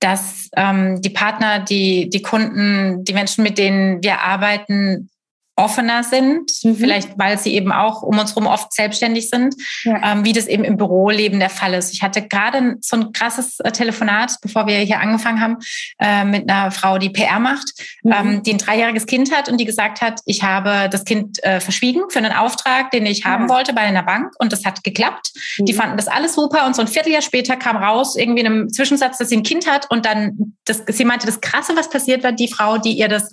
dass 0.00 0.48
ähm, 0.56 1.00
die 1.02 1.10
Partner, 1.10 1.60
die, 1.60 2.08
die 2.08 2.22
Kunden, 2.22 3.04
die 3.04 3.12
Menschen, 3.12 3.42
mit 3.42 3.58
denen 3.58 4.02
wir 4.02 4.20
arbeiten, 4.20 5.10
offener 5.58 6.04
sind, 6.04 6.52
mhm. 6.62 6.76
vielleicht 6.76 7.18
weil 7.18 7.36
sie 7.38 7.54
eben 7.54 7.72
auch 7.72 8.02
um 8.02 8.18
uns 8.18 8.30
herum 8.30 8.46
oft 8.46 8.72
selbstständig 8.72 9.28
sind, 9.28 9.54
ja. 9.84 10.12
ähm, 10.12 10.24
wie 10.24 10.32
das 10.32 10.46
eben 10.46 10.64
im 10.64 10.76
Büroleben 10.76 11.40
der 11.40 11.50
Fall 11.50 11.74
ist. 11.74 11.92
Ich 11.92 12.02
hatte 12.02 12.26
gerade 12.26 12.76
so 12.80 12.96
ein 12.96 13.12
krasses 13.12 13.58
äh, 13.60 13.72
Telefonat, 13.72 14.36
bevor 14.40 14.66
wir 14.66 14.78
hier 14.78 15.00
angefangen 15.00 15.40
haben, 15.40 15.56
äh, 15.98 16.24
mit 16.24 16.48
einer 16.48 16.70
Frau, 16.70 16.98
die 16.98 17.10
PR 17.10 17.40
macht, 17.40 17.72
mhm. 18.02 18.12
ähm, 18.12 18.42
die 18.42 18.52
ein 18.52 18.58
dreijähriges 18.58 19.06
Kind 19.06 19.34
hat 19.34 19.48
und 19.48 19.58
die 19.58 19.64
gesagt 19.64 20.00
hat, 20.00 20.20
ich 20.26 20.42
habe 20.42 20.88
das 20.90 21.04
Kind 21.04 21.42
äh, 21.42 21.60
verschwiegen 21.60 22.02
für 22.08 22.18
einen 22.18 22.32
Auftrag, 22.32 22.90
den 22.90 23.04
ich 23.04 23.20
ja. 23.24 23.30
haben 23.30 23.48
wollte 23.48 23.72
bei 23.72 23.82
einer 23.82 24.02
Bank 24.02 24.32
und 24.38 24.52
das 24.52 24.64
hat 24.64 24.84
geklappt. 24.84 25.32
Mhm. 25.58 25.64
Die 25.66 25.74
fanden 25.74 25.96
das 25.96 26.08
alles 26.08 26.34
super 26.34 26.66
und 26.66 26.76
so 26.76 26.82
ein 26.82 26.88
Vierteljahr 26.88 27.22
später 27.22 27.56
kam 27.56 27.76
raus 27.76 28.16
irgendwie 28.16 28.40
in 28.40 28.46
einem 28.46 28.72
Zwischensatz, 28.72 29.18
dass 29.18 29.28
sie 29.28 29.36
ein 29.36 29.42
Kind 29.42 29.68
hat 29.68 29.90
und 29.90 30.06
dann, 30.06 30.54
das, 30.64 30.84
sie 30.86 31.04
meinte, 31.04 31.26
das 31.26 31.40
Krasse, 31.40 31.74
was 31.76 31.90
passiert 31.90 32.22
war, 32.22 32.32
die 32.32 32.48
Frau, 32.48 32.78
die 32.78 32.92
ihr 32.92 33.08
das 33.08 33.32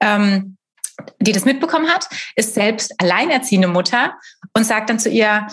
ähm, 0.00 0.57
die 1.20 1.32
das 1.32 1.44
mitbekommen 1.44 1.88
hat, 1.88 2.08
ist 2.36 2.54
selbst 2.54 2.94
alleinerziehende 2.98 3.68
Mutter 3.68 4.14
und 4.54 4.64
sagt 4.64 4.90
dann 4.90 4.98
zu 4.98 5.08
ihr, 5.08 5.46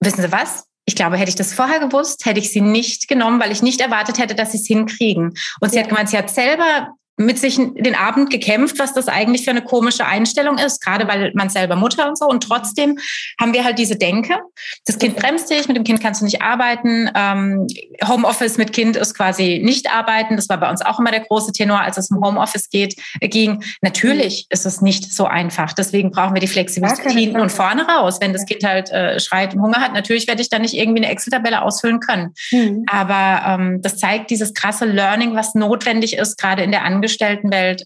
wissen 0.00 0.22
Sie 0.22 0.32
was? 0.32 0.64
Ich 0.84 0.96
glaube, 0.96 1.16
hätte 1.16 1.28
ich 1.28 1.36
das 1.36 1.54
vorher 1.54 1.78
gewusst, 1.78 2.26
hätte 2.26 2.40
ich 2.40 2.50
sie 2.50 2.60
nicht 2.60 3.06
genommen, 3.06 3.40
weil 3.40 3.52
ich 3.52 3.62
nicht 3.62 3.80
erwartet 3.80 4.18
hätte, 4.18 4.34
dass 4.34 4.50
sie 4.50 4.58
es 4.58 4.66
hinkriegen. 4.66 5.34
Und 5.60 5.70
sie 5.70 5.76
ja. 5.76 5.82
hat 5.82 5.88
gemeint, 5.88 6.08
sie 6.08 6.18
hat 6.18 6.28
selber 6.28 6.94
mit 7.16 7.38
sich 7.38 7.56
den 7.56 7.94
Abend 7.94 8.30
gekämpft, 8.30 8.78
was 8.78 8.94
das 8.94 9.08
eigentlich 9.08 9.44
für 9.44 9.50
eine 9.50 9.62
komische 9.62 10.06
Einstellung 10.06 10.56
ist, 10.56 10.82
gerade 10.82 11.06
weil 11.06 11.32
man 11.34 11.50
selber 11.50 11.76
Mutter 11.76 12.08
und 12.08 12.16
so. 12.16 12.26
Und 12.26 12.42
trotzdem 12.42 12.98
haben 13.38 13.52
wir 13.52 13.64
halt 13.64 13.78
diese 13.78 13.96
Denke, 13.96 14.38
das 14.86 14.98
Kind 14.98 15.16
bremst 15.16 15.50
dich, 15.50 15.68
mit 15.68 15.76
dem 15.76 15.84
Kind 15.84 16.00
kannst 16.00 16.22
du 16.22 16.24
nicht 16.24 16.40
arbeiten. 16.40 17.10
Ähm, 17.14 17.66
Homeoffice 18.06 18.56
mit 18.56 18.72
Kind 18.72 18.96
ist 18.96 19.14
quasi 19.14 19.60
nicht 19.62 19.90
arbeiten. 19.92 20.36
Das 20.36 20.48
war 20.48 20.58
bei 20.58 20.70
uns 20.70 20.80
auch 20.80 20.98
immer 20.98 21.10
der 21.10 21.20
große 21.20 21.52
Tenor, 21.52 21.80
als 21.80 21.98
es 21.98 22.10
um 22.10 22.24
Homeoffice 22.24 22.70
geht, 22.70 22.96
äh, 23.20 23.28
ging. 23.28 23.62
Natürlich 23.82 24.46
ist 24.48 24.64
es 24.64 24.80
nicht 24.80 25.12
so 25.12 25.26
einfach. 25.26 25.74
Deswegen 25.74 26.12
brauchen 26.12 26.34
wir 26.34 26.40
die 26.40 26.48
Flexibilität 26.48 27.12
hinten 27.12 27.40
und 27.40 27.52
vorne 27.52 27.86
raus. 27.86 28.18
Wenn 28.22 28.32
das 28.32 28.46
Kind 28.46 28.64
halt 28.64 28.90
äh, 28.90 29.20
schreit 29.20 29.54
und 29.54 29.60
Hunger 29.60 29.82
hat, 29.82 29.92
natürlich 29.92 30.26
werde 30.28 30.40
ich 30.40 30.48
da 30.48 30.58
nicht 30.58 30.74
irgendwie 30.74 31.02
eine 31.04 31.12
Excel-Tabelle 31.12 31.60
ausfüllen 31.60 32.00
können. 32.00 32.32
Mhm. 32.50 32.84
Aber 32.90 33.42
ähm, 33.46 33.82
das 33.82 33.98
zeigt 33.98 34.30
dieses 34.30 34.54
krasse 34.54 34.86
Learning, 34.86 35.34
was 35.34 35.54
notwendig 35.54 36.16
ist, 36.16 36.38
gerade 36.38 36.62
in 36.62 36.70
der 36.70 36.84
Anwendung 36.84 37.01
Angestelltenwelt. 37.02 37.82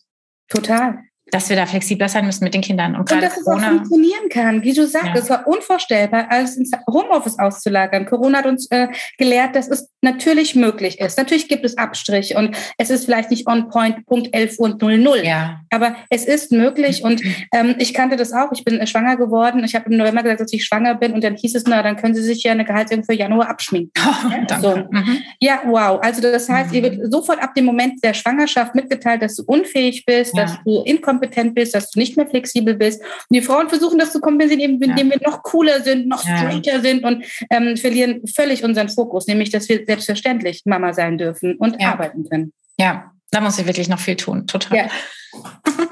Total 0.48 0.98
dass 1.30 1.48
wir 1.48 1.56
da 1.56 1.66
flexibler 1.66 2.08
sein 2.08 2.24
müssen 2.24 2.44
mit 2.44 2.54
den 2.54 2.60
Kindern. 2.60 2.94
Und, 2.94 3.10
und 3.10 3.22
dass 3.22 3.34
Corona, 3.42 3.56
es 3.56 3.64
auch 3.64 3.68
funktionieren 3.68 4.28
kann. 4.30 4.62
Wie 4.62 4.72
du 4.72 4.86
sagst, 4.86 5.08
ja. 5.08 5.14
es 5.16 5.28
war 5.28 5.46
unvorstellbar, 5.46 6.26
alles 6.30 6.56
ins 6.56 6.70
Homeoffice 6.88 7.38
auszulagern. 7.38 8.06
Corona 8.06 8.38
hat 8.38 8.46
uns 8.46 8.70
äh, 8.70 8.88
gelehrt, 9.18 9.56
dass 9.56 9.68
es 9.68 9.90
natürlich 10.02 10.54
möglich 10.54 11.00
ist. 11.00 11.18
Natürlich 11.18 11.48
gibt 11.48 11.64
es 11.64 11.76
Abstriche 11.78 12.36
und 12.36 12.56
es 12.78 12.90
ist 12.90 13.06
vielleicht 13.06 13.30
nicht 13.30 13.48
on 13.48 13.68
point, 13.68 14.06
Punkt 14.06 14.28
11 14.32 14.58
und 14.58 14.80
00. 14.80 15.24
Ja. 15.24 15.60
Aber 15.70 15.96
es 16.10 16.24
ist 16.24 16.52
möglich 16.52 17.02
und 17.02 17.20
ähm, 17.52 17.74
ich 17.78 17.92
kannte 17.92 18.16
das 18.16 18.32
auch. 18.32 18.52
Ich 18.52 18.64
bin 18.64 18.78
äh, 18.78 18.86
schwanger 18.86 19.16
geworden. 19.16 19.64
Ich 19.64 19.74
habe 19.74 19.90
im 19.90 19.96
November 19.96 20.22
gesagt, 20.22 20.40
dass 20.40 20.52
ich 20.52 20.64
schwanger 20.64 20.94
bin 20.94 21.12
und 21.12 21.24
dann 21.24 21.34
hieß 21.34 21.56
es, 21.56 21.64
na, 21.66 21.82
dann 21.82 21.96
können 21.96 22.14
Sie 22.14 22.22
sich 22.22 22.44
ja 22.44 22.52
eine 22.52 22.64
Gehaltserhöhung 22.64 23.04
für 23.04 23.14
Januar 23.14 23.48
abschminken. 23.48 23.90
Oh, 24.06 24.30
ja, 24.30 24.60
so. 24.60 24.76
mhm. 24.76 25.18
ja, 25.40 25.62
wow. 25.66 25.98
Also 26.00 26.22
das 26.22 26.48
heißt, 26.48 26.70
mhm. 26.70 26.76
ihr 26.76 26.82
wird 26.84 27.12
sofort 27.12 27.42
ab 27.42 27.54
dem 27.54 27.64
Moment 27.64 28.02
der 28.04 28.14
Schwangerschaft 28.14 28.74
mitgeteilt, 28.74 29.20
dass 29.20 29.36
du 29.36 29.42
unfähig 29.46 30.04
bist, 30.04 30.36
ja. 30.36 30.44
dass 30.44 30.58
du 30.64 30.82
inkompetent 30.82 31.15
inkompetent 31.16 31.54
bist, 31.54 31.74
dass 31.74 31.90
du 31.90 31.98
nicht 31.98 32.16
mehr 32.16 32.26
flexibel 32.26 32.74
bist. 32.74 33.00
Und 33.00 33.08
die 33.30 33.42
Frauen 33.42 33.68
versuchen 33.68 33.98
das 33.98 34.12
zu 34.12 34.20
kompensieren, 34.20 34.82
indem 34.82 35.10
ja. 35.10 35.14
wir 35.14 35.20
noch 35.24 35.42
cooler 35.42 35.82
sind, 35.82 36.08
noch 36.08 36.20
straighter 36.20 36.76
ja. 36.76 36.80
sind 36.80 37.04
und 37.04 37.24
ähm, 37.50 37.76
verlieren 37.76 38.26
völlig 38.26 38.64
unseren 38.64 38.88
Fokus, 38.88 39.26
nämlich 39.26 39.50
dass 39.50 39.68
wir 39.68 39.84
selbstverständlich 39.84 40.62
Mama 40.64 40.92
sein 40.92 41.18
dürfen 41.18 41.56
und 41.56 41.80
ja. 41.80 41.92
arbeiten 41.92 42.28
können. 42.28 42.52
Ja, 42.78 43.12
da 43.30 43.40
muss 43.40 43.58
ich 43.58 43.66
wirklich 43.66 43.88
noch 43.88 44.00
viel 44.00 44.16
tun, 44.16 44.46
total. 44.46 44.76
Ja. 44.76 44.88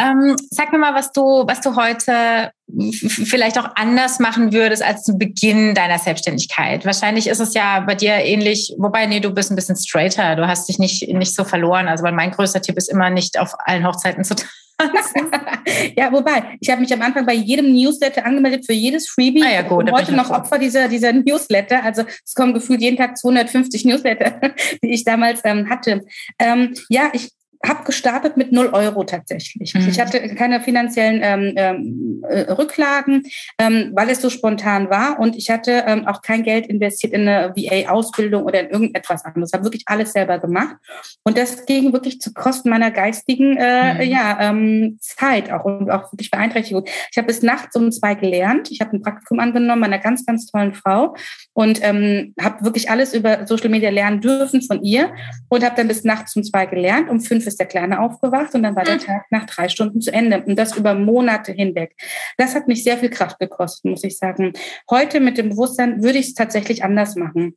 Ähm, 0.00 0.34
sag 0.50 0.72
mir 0.72 0.78
mal, 0.78 0.94
was 0.94 1.12
du, 1.12 1.22
was 1.46 1.60
du 1.60 1.76
heute 1.76 2.50
vielleicht 2.98 3.58
auch 3.58 3.68
anders 3.76 4.18
machen 4.18 4.52
würdest 4.52 4.82
als 4.82 5.04
zu 5.04 5.16
Beginn 5.16 5.74
deiner 5.74 5.98
Selbstständigkeit. 5.98 6.84
Wahrscheinlich 6.84 7.28
ist 7.28 7.40
es 7.40 7.54
ja 7.54 7.80
bei 7.80 7.94
dir 7.94 8.14
ähnlich, 8.14 8.74
wobei, 8.78 9.06
nee, 9.06 9.20
du 9.20 9.30
bist 9.30 9.52
ein 9.52 9.56
bisschen 9.56 9.76
straighter, 9.76 10.34
du 10.34 10.48
hast 10.48 10.68
dich 10.68 10.78
nicht, 10.78 11.06
nicht 11.08 11.34
so 11.34 11.44
verloren. 11.44 11.86
Also, 11.86 12.02
weil 12.02 12.12
mein 12.12 12.32
größter 12.32 12.60
Tipp 12.60 12.76
ist 12.76 12.90
immer 12.90 13.10
nicht 13.10 13.38
auf 13.38 13.54
allen 13.66 13.86
Hochzeiten 13.86 14.24
zu 14.24 14.34
tanzen. 14.78 15.30
ja, 15.96 16.12
wobei, 16.12 16.56
ich 16.60 16.70
habe 16.70 16.80
mich 16.80 16.92
am 16.92 17.02
Anfang 17.02 17.26
bei 17.26 17.34
jedem 17.34 17.72
Newsletter 17.72 18.24
angemeldet 18.24 18.66
für 18.66 18.72
jedes 18.72 19.08
Freebie. 19.08 19.42
Ah 19.44 19.52
ja, 19.52 19.62
gut, 19.62 19.88
und 19.88 19.92
heute 19.92 20.12
noch 20.12 20.30
Opfer 20.30 20.58
dieser, 20.58 20.88
dieser 20.88 21.12
Newsletter. 21.12 21.84
Also 21.84 22.04
es 22.24 22.34
kommen 22.34 22.54
gefühlt 22.54 22.80
jeden 22.80 22.96
Tag 22.96 23.16
250 23.16 23.84
Newsletter, 23.84 24.40
die 24.82 24.92
ich 24.92 25.04
damals 25.04 25.40
ähm, 25.44 25.68
hatte. 25.70 26.04
Ähm, 26.38 26.74
ja, 26.88 27.10
ich 27.12 27.30
habe 27.66 27.84
gestartet 27.84 28.36
mit 28.36 28.52
0 28.52 28.68
Euro 28.72 29.04
tatsächlich. 29.04 29.74
Mhm. 29.74 29.88
Ich 29.88 30.00
hatte 30.00 30.34
keine 30.34 30.60
finanziellen 30.60 31.20
ähm, 31.22 31.52
ähm, 31.56 32.24
äh, 32.28 32.52
Rücklagen, 32.52 33.22
ähm, 33.58 33.92
weil 33.94 34.10
es 34.10 34.20
so 34.20 34.30
spontan 34.30 34.90
war 34.90 35.18
und 35.18 35.36
ich 35.36 35.50
hatte 35.50 35.84
ähm, 35.86 36.06
auch 36.06 36.22
kein 36.22 36.42
Geld 36.42 36.66
investiert 36.66 37.12
in 37.12 37.28
eine 37.28 37.54
VA-Ausbildung 37.56 38.44
oder 38.44 38.60
in 38.60 38.70
irgendetwas 38.70 39.24
anderes. 39.24 39.50
Ich 39.50 39.54
habe 39.54 39.64
wirklich 39.64 39.84
alles 39.86 40.12
selber 40.12 40.38
gemacht 40.38 40.76
und 41.22 41.38
das 41.38 41.66
ging 41.66 41.92
wirklich 41.92 42.20
zu 42.20 42.32
Kosten 42.32 42.70
meiner 42.70 42.90
geistigen 42.90 43.56
äh, 43.56 43.94
mhm. 43.94 44.10
ja, 44.10 44.38
ähm, 44.40 44.98
Zeit 45.00 45.50
auch 45.50 45.64
und 45.64 45.90
auch 45.90 46.12
wirklich 46.12 46.30
Beeinträchtigung. 46.30 46.84
Ich 47.10 47.16
habe 47.16 47.26
bis 47.26 47.42
nachts 47.42 47.76
um 47.76 47.90
zwei 47.92 48.14
gelernt. 48.14 48.70
Ich 48.70 48.80
habe 48.80 48.96
ein 48.96 49.02
Praktikum 49.02 49.40
angenommen 49.40 49.80
bei 49.80 49.86
einer 49.86 49.98
ganz, 49.98 50.26
ganz 50.26 50.46
tollen 50.46 50.74
Frau 50.74 51.14
und 51.52 51.80
ähm, 51.82 52.34
habe 52.40 52.64
wirklich 52.64 52.90
alles 52.90 53.14
über 53.14 53.46
Social 53.46 53.68
Media 53.68 53.90
lernen 53.90 54.20
dürfen 54.20 54.62
von 54.62 54.82
ihr 54.82 55.12
und 55.48 55.64
habe 55.64 55.76
dann 55.76 55.88
bis 55.88 56.04
nachts 56.04 56.36
um 56.36 56.42
zwei 56.42 56.66
gelernt. 56.66 57.08
Um 57.08 57.20
fünf 57.20 57.46
ist 57.46 57.53
der 57.56 57.66
Kleine 57.66 58.00
aufgewacht 58.00 58.54
und 58.54 58.62
dann 58.62 58.76
war 58.76 58.84
der 58.84 58.94
hm. 58.94 59.00
Tag 59.00 59.26
nach 59.30 59.46
drei 59.46 59.68
Stunden 59.68 60.00
zu 60.00 60.12
Ende 60.12 60.42
und 60.44 60.56
das 60.56 60.76
über 60.76 60.94
Monate 60.94 61.52
hinweg. 61.52 61.96
Das 62.36 62.54
hat 62.54 62.68
mich 62.68 62.84
sehr 62.84 62.98
viel 62.98 63.10
Kraft 63.10 63.38
gekostet, 63.38 63.84
muss 63.90 64.04
ich 64.04 64.18
sagen. 64.18 64.52
Heute 64.90 65.20
mit 65.20 65.38
dem 65.38 65.50
Bewusstsein 65.50 66.02
würde 66.02 66.18
ich 66.18 66.28
es 66.28 66.34
tatsächlich 66.34 66.84
anders 66.84 67.16
machen. 67.16 67.56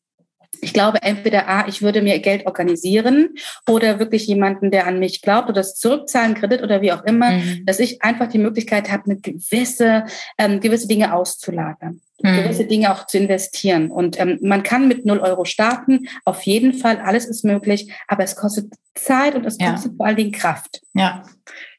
Ich 0.62 0.74
glaube, 0.74 1.02
entweder 1.02 1.48
A, 1.48 1.68
ich 1.68 1.82
würde 1.82 2.02
mir 2.02 2.20
Geld 2.20 2.46
organisieren 2.46 3.36
oder 3.68 4.00
wirklich 4.00 4.28
jemanden, 4.28 4.72
der 4.72 4.88
an 4.88 5.00
mich 5.00 5.22
glaubt 5.22 5.50
oder 5.50 5.62
das 5.62 5.76
zurückzahlen, 5.76 6.36
Kredit 6.36 6.64
oder 6.64 6.82
wie 6.82 6.92
auch 6.92 7.04
immer, 7.04 7.32
mhm. 7.32 7.66
dass 7.66 7.80
ich 7.80 8.02
einfach 8.02 8.28
die 8.28 8.40
Möglichkeit 8.40 8.92
habe, 8.92 9.04
eine 9.06 9.18
gewisse, 9.18 10.06
ähm, 10.38 10.60
gewisse 10.60 10.88
Dinge 10.88 11.14
auszulagern. 11.14 12.02
Gewisse 12.18 12.66
Dinge 12.66 12.92
auch 12.92 13.06
zu 13.06 13.18
investieren. 13.18 13.92
Und 13.92 14.20
ähm, 14.20 14.40
man 14.42 14.64
kann 14.64 14.88
mit 14.88 15.06
0 15.06 15.20
Euro 15.20 15.46
starten, 15.46 16.08
auf 16.26 16.42
jeden 16.44 16.74
Fall, 16.74 17.00
alles 17.00 17.26
ist 17.26 17.46
möglich, 17.46 17.92
aber 18.08 18.24
es 18.24 18.36
kostet 18.36 18.74
Zeit 18.96 19.36
und 19.36 19.46
es 19.46 19.58
kostet 19.58 19.92
ja. 19.92 19.98
vor 19.98 20.06
allen 20.06 20.16
Dingen 20.16 20.32
Kraft. 20.32 20.82
Ja. 20.94 21.24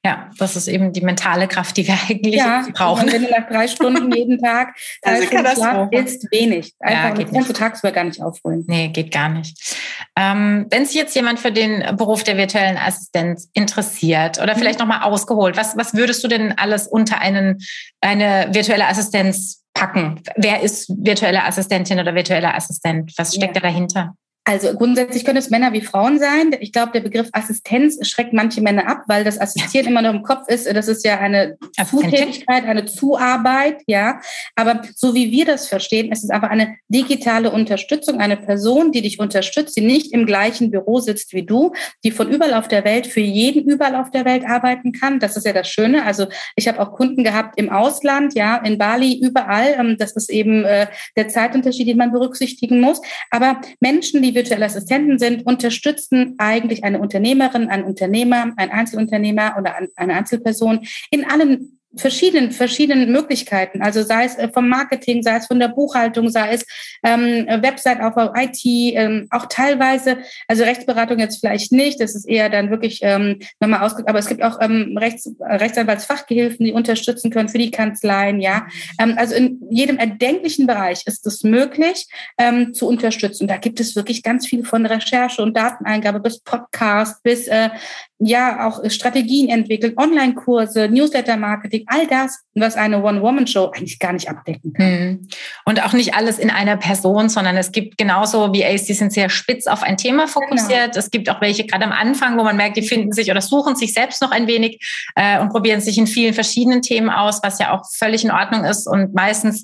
Ja, 0.05 0.31
das 0.39 0.55
ist 0.55 0.69
eben 0.69 0.93
die 0.93 1.01
mentale 1.01 1.49
Kraft, 1.49 1.77
die 1.77 1.87
wir 1.87 1.99
eigentlich 2.09 2.37
ja, 2.37 2.65
brauchen. 2.73 3.11
Wenn 3.11 3.25
du 3.25 3.31
nach 3.31 3.49
drei 3.49 3.67
Stunden 3.67 4.11
jeden 4.13 4.39
Tag 4.41 4.75
also 5.03 5.27
Schlaf 5.27 5.89
ist 5.91 6.31
wenig. 6.31 6.73
Einfach, 6.79 7.09
ja, 7.09 7.15
geht 7.15 7.33
kannst 7.33 7.49
du 7.49 7.53
tagsüber 7.53 7.93
gar 7.93 8.05
nicht 8.05 8.23
aufholen. 8.23 8.65
Nee, 8.69 8.89
geht 8.89 9.11
gar 9.13 9.29
nicht. 9.29 9.77
Ähm, 10.17 10.67
wenn 10.71 10.87
sich 10.87 10.95
jetzt 10.95 11.15
jemand 11.17 11.41
für 11.41 11.53
den 11.53 11.97
Beruf 11.97 12.23
der 12.23 12.37
virtuellen 12.37 12.79
Assistenz 12.79 13.51
interessiert 13.53 14.41
oder 14.41 14.55
mhm. 14.55 14.59
vielleicht 14.61 14.79
nochmal 14.79 15.03
ausgeholt, 15.03 15.57
was, 15.57 15.77
was 15.77 15.95
würdest 15.95 16.23
du 16.23 16.29
denn 16.29 16.57
alles 16.57 16.87
unter 16.87 17.21
einen, 17.21 17.59
eine 18.01 18.49
virtuelle 18.53 18.87
Assistenz 18.87 19.65
packen? 19.79 20.21
Wer 20.37 20.63
ist 20.63 20.89
virtuelle 20.89 21.45
Assistentin 21.45 21.99
oder 22.01 22.15
virtueller 22.15 22.55
Assistent? 22.55 23.13
Was 23.17 23.35
steckt 23.35 23.57
ja. 23.57 23.61
da 23.61 23.69
dahinter? 23.69 24.15
Also 24.49 24.73
grundsätzlich 24.73 25.27
können 25.27 25.37
es 25.37 25.51
Männer 25.51 25.75
wie 25.75 25.83
Frauen 25.83 26.19
sein. 26.19 26.57
Ich 26.61 26.73
glaube, 26.73 26.93
der 26.93 27.01
Begriff 27.01 27.29
Assistenz 27.33 27.99
schreckt 28.09 28.33
manche 28.33 28.63
Männer 28.63 28.89
ab, 28.89 29.03
weil 29.07 29.23
das 29.23 29.39
Assistieren 29.39 29.85
ja. 29.85 29.91
immer 29.91 30.01
noch 30.01 30.15
im 30.15 30.23
Kopf 30.23 30.49
ist. 30.49 30.67
Das 30.75 30.89
ist 30.89 31.05
ja 31.05 31.19
eine 31.19 31.59
Zutätigkeit, 31.87 32.65
eine 32.65 32.87
Zuarbeit, 32.87 33.83
ja. 33.87 34.23
Aber 34.57 34.81
so 34.97 35.15
wie 35.15 35.31
wir 35.31 35.45
das 35.45 35.69
verstehen, 35.69 36.11
ist 36.11 36.25
es 36.25 36.31
aber 36.31 36.49
eine 36.49 36.77
digitale 36.89 37.51
Unterstützung, 37.51 38.21
eine 38.21 38.39
Person, 38.39 38.91
die 38.91 39.03
dich 39.03 39.19
unterstützt, 39.19 39.77
die 39.77 39.83
nicht 39.83 40.15
im 40.15 40.25
gleichen 40.25 40.71
Büro 40.71 40.99
sitzt 41.01 41.35
wie 41.35 41.45
du, 41.45 41.75
die 42.03 42.11
von 42.11 42.31
überall 42.31 42.55
auf 42.55 42.69
der 42.69 42.87
Welt 42.87 43.07
für 43.07 43.21
jeden 43.21 43.71
überall 43.71 43.97
auf 43.97 44.11
der 44.11 44.25
Welt 44.25 44.47
arbeiten 44.47 44.93
kann. 44.93 45.21
Das 45.21 45.37
ist 45.37 45.45
ja 45.45 45.53
das 45.53 45.69
Schöne. 45.69 46.07
Also 46.07 46.27
ich 46.57 46.69
habe 46.69 46.81
auch 46.81 46.93
Kunden 46.93 47.23
gehabt 47.23 47.59
im 47.59 47.69
Ausland, 47.69 48.33
ja, 48.33 48.57
in 48.57 48.79
Bali, 48.79 49.21
überall. 49.23 49.77
Ähm, 49.79 49.97
das 49.99 50.13
ist 50.13 50.31
eben 50.31 50.65
äh, 50.65 50.87
der 51.19 51.29
Zeitunterschied, 51.29 51.87
den 51.87 51.99
man 51.99 52.13
berücksichtigen 52.13 52.81
muss. 52.81 53.03
Aber 53.31 53.61
Menschen, 53.81 54.23
die 54.23 54.38
virtuelle 54.39 54.67
Assistenten 54.67 55.19
sind, 55.19 55.45
unterstützen 55.47 56.37
eigentlich 56.39 56.85
eine 56.85 57.01
Unternehmerin, 57.01 57.69
ein 57.69 57.83
Unternehmer, 57.83 58.53
ein 58.57 58.71
Einzelunternehmer 58.71 59.57
oder 59.59 59.75
eine 59.97 60.15
Einzelperson 60.15 60.87
in 61.11 61.25
allen 61.29 61.78
verschiedenen, 61.97 62.53
verschiedenen 62.53 63.11
Möglichkeiten. 63.11 63.83
Also 63.83 64.03
sei 64.03 64.25
es 64.25 64.37
äh, 64.37 64.49
vom 64.49 64.69
Marketing, 64.69 65.23
sei 65.23 65.37
es 65.37 65.47
von 65.47 65.59
der 65.59 65.69
Buchhaltung, 65.69 66.29
sei 66.29 66.53
es 66.53 66.67
ähm, 67.03 67.47
Website-Aufbau, 67.47 68.33
IT, 68.37 68.61
ähm, 68.65 69.27
auch 69.31 69.47
teilweise, 69.47 70.19
also 70.47 70.65
Rechtsberatung 70.65 71.19
jetzt 71.19 71.41
vielleicht 71.41 71.73
nicht, 71.73 72.01
das 72.01 72.15
ist 72.15 72.29
eher 72.29 72.51
dann 72.51 72.71
wirklich 72.71 73.01
ähm, 73.03 73.39
nochmal 73.61 73.81
ausgedrückt, 73.81 74.09
aber 74.09 74.19
es 74.19 74.29
gibt 74.29 74.43
auch 74.43 74.59
ähm, 74.61 74.97
Rechts, 74.99 75.31
Rechtsanwaltsfachgehilfen, 75.41 76.67
die 76.67 76.73
unterstützen 76.73 77.31
können 77.31 77.49
für 77.49 77.59
die 77.59 77.71
Kanzleien, 77.71 78.41
ja. 78.41 78.67
Ähm, 79.01 79.15
also 79.17 79.35
in 79.35 79.61
jedem 79.71 79.99
erdenklichen 79.99 80.67
Bereich 80.67 81.07
ist 81.07 81.27
es 81.27 81.43
möglich 81.43 82.07
ähm, 82.37 82.75
zu 82.75 82.87
unterstützen. 82.87 83.49
Da 83.49 83.57
gibt 83.57 83.81
es 83.81 83.97
wirklich 83.97 84.23
ganz 84.23 84.47
viel 84.47 84.65
von 84.65 84.85
Recherche 84.85 85.43
und 85.43 85.57
Dateneingabe 85.57 86.21
bis 86.21 86.41
Podcast, 86.41 87.23
bis 87.23 87.49
äh, 87.49 87.71
ja 88.19 88.67
auch 88.67 88.81
Strategien 88.91 89.49
entwickeln, 89.49 89.95
Online-Kurse, 89.97 90.89
Newsletter-Marketing, 90.89 91.85
all 91.87 92.07
das, 92.07 92.41
was 92.55 92.77
eine 92.77 93.03
One-Woman-Show 93.03 93.67
eigentlich 93.67 93.99
gar 93.99 94.13
nicht 94.13 94.29
abdecken 94.29 94.73
kann. 94.73 94.87
Mhm. 94.87 95.29
Und 95.65 95.85
auch 95.85 95.93
nicht 95.93 96.15
alles 96.15 96.39
in 96.39 96.51
einer 96.51 96.77
Person, 96.77 97.29
sondern 97.29 97.57
es 97.57 97.71
gibt 97.71 97.97
genauso 97.97 98.53
wie 98.53 98.65
Ace, 98.65 98.85
die 98.87 98.95
sind 98.95 99.13
sehr 99.13 99.29
spitz 99.29 99.67
auf 99.67 99.83
ein 99.83 99.97
Thema 99.97 100.27
fokussiert. 100.27 100.93
Genau. 100.93 100.99
Es 100.99 101.11
gibt 101.11 101.31
auch 101.31 101.41
welche 101.41 101.65
gerade 101.65 101.85
am 101.85 101.93
Anfang, 101.93 102.37
wo 102.39 102.43
man 102.43 102.57
merkt, 102.57 102.77
die 102.77 102.83
finden 102.83 103.13
sich 103.13 103.31
oder 103.31 103.41
suchen 103.41 103.77
sich 103.77 103.95
selbst 103.95 104.21
noch 104.21 104.33
ein 104.33 104.49
wenig 104.49 104.81
äh, 105.15 105.39
und 105.39 105.51
probieren 105.51 105.81
sich 105.81 105.97
in 105.97 106.09
vielen 106.09 106.35
verschiedenen 106.35 106.83
Themen 106.83 107.11
aus, 107.11 107.41
was 107.43 107.61
ja 107.61 107.73
auch 107.73 107.85
völlig 107.97 108.25
in 108.25 108.33
Ordnung 108.33 108.65
ist. 108.65 108.89
Und 108.89 109.15
meistens 109.15 109.63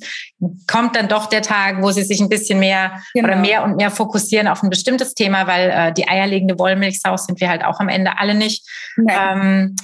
kommt 0.69 0.95
dann 0.95 1.09
doch 1.09 1.27
der 1.27 1.43
Tag, 1.43 1.83
wo 1.83 1.91
sie 1.91 2.03
sich 2.03 2.21
ein 2.21 2.29
bisschen 2.29 2.61
mehr 2.61 3.03
genau. 3.15 3.29
oder 3.29 3.37
mehr 3.37 3.65
und 3.65 3.77
mehr 3.77 3.91
fokussieren 3.91 4.47
auf 4.47 4.63
ein 4.63 4.71
bestimmtes 4.71 5.15
Thema, 5.15 5.47
weil 5.49 5.71
äh, 5.71 5.93
die 5.93 6.07
eierlegende 6.09 6.59
Wollmilchsau 6.59 7.17
sind 7.17 7.41
wir 7.41 7.49
halt 7.49 7.65
auch 7.65 7.81
am 7.81 7.89
Ende 7.89 8.19
alle 8.19 8.35
nicht. 8.35 8.44
Ähm, 9.09 9.77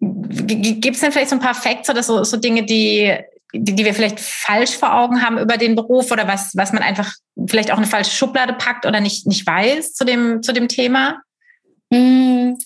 Gibt 0.00 0.94
es 0.96 1.00
denn 1.00 1.12
vielleicht 1.12 1.30
so 1.30 1.36
ein 1.36 1.42
paar 1.42 1.54
Facts 1.54 1.90
oder 1.90 2.02
so, 2.02 2.24
so 2.24 2.38
Dinge, 2.38 2.64
die, 2.64 3.14
die, 3.52 3.74
die, 3.74 3.84
wir 3.84 3.92
vielleicht 3.92 4.18
falsch 4.18 4.76
vor 4.76 4.94
Augen 4.94 5.22
haben 5.22 5.38
über 5.38 5.58
den 5.58 5.74
Beruf 5.74 6.10
oder 6.10 6.26
was, 6.26 6.52
was 6.54 6.72
man 6.72 6.82
einfach 6.82 7.12
vielleicht 7.46 7.70
auch 7.70 7.76
eine 7.76 7.86
falsche 7.86 8.10
Schublade 8.10 8.54
packt 8.54 8.86
oder 8.86 9.00
nicht, 9.00 9.26
nicht 9.26 9.46
weiß 9.46 9.92
zu 9.92 10.04
dem, 10.04 10.42
zu 10.42 10.52
dem 10.52 10.68
Thema? 10.68 11.20
Ähm, 11.90 12.56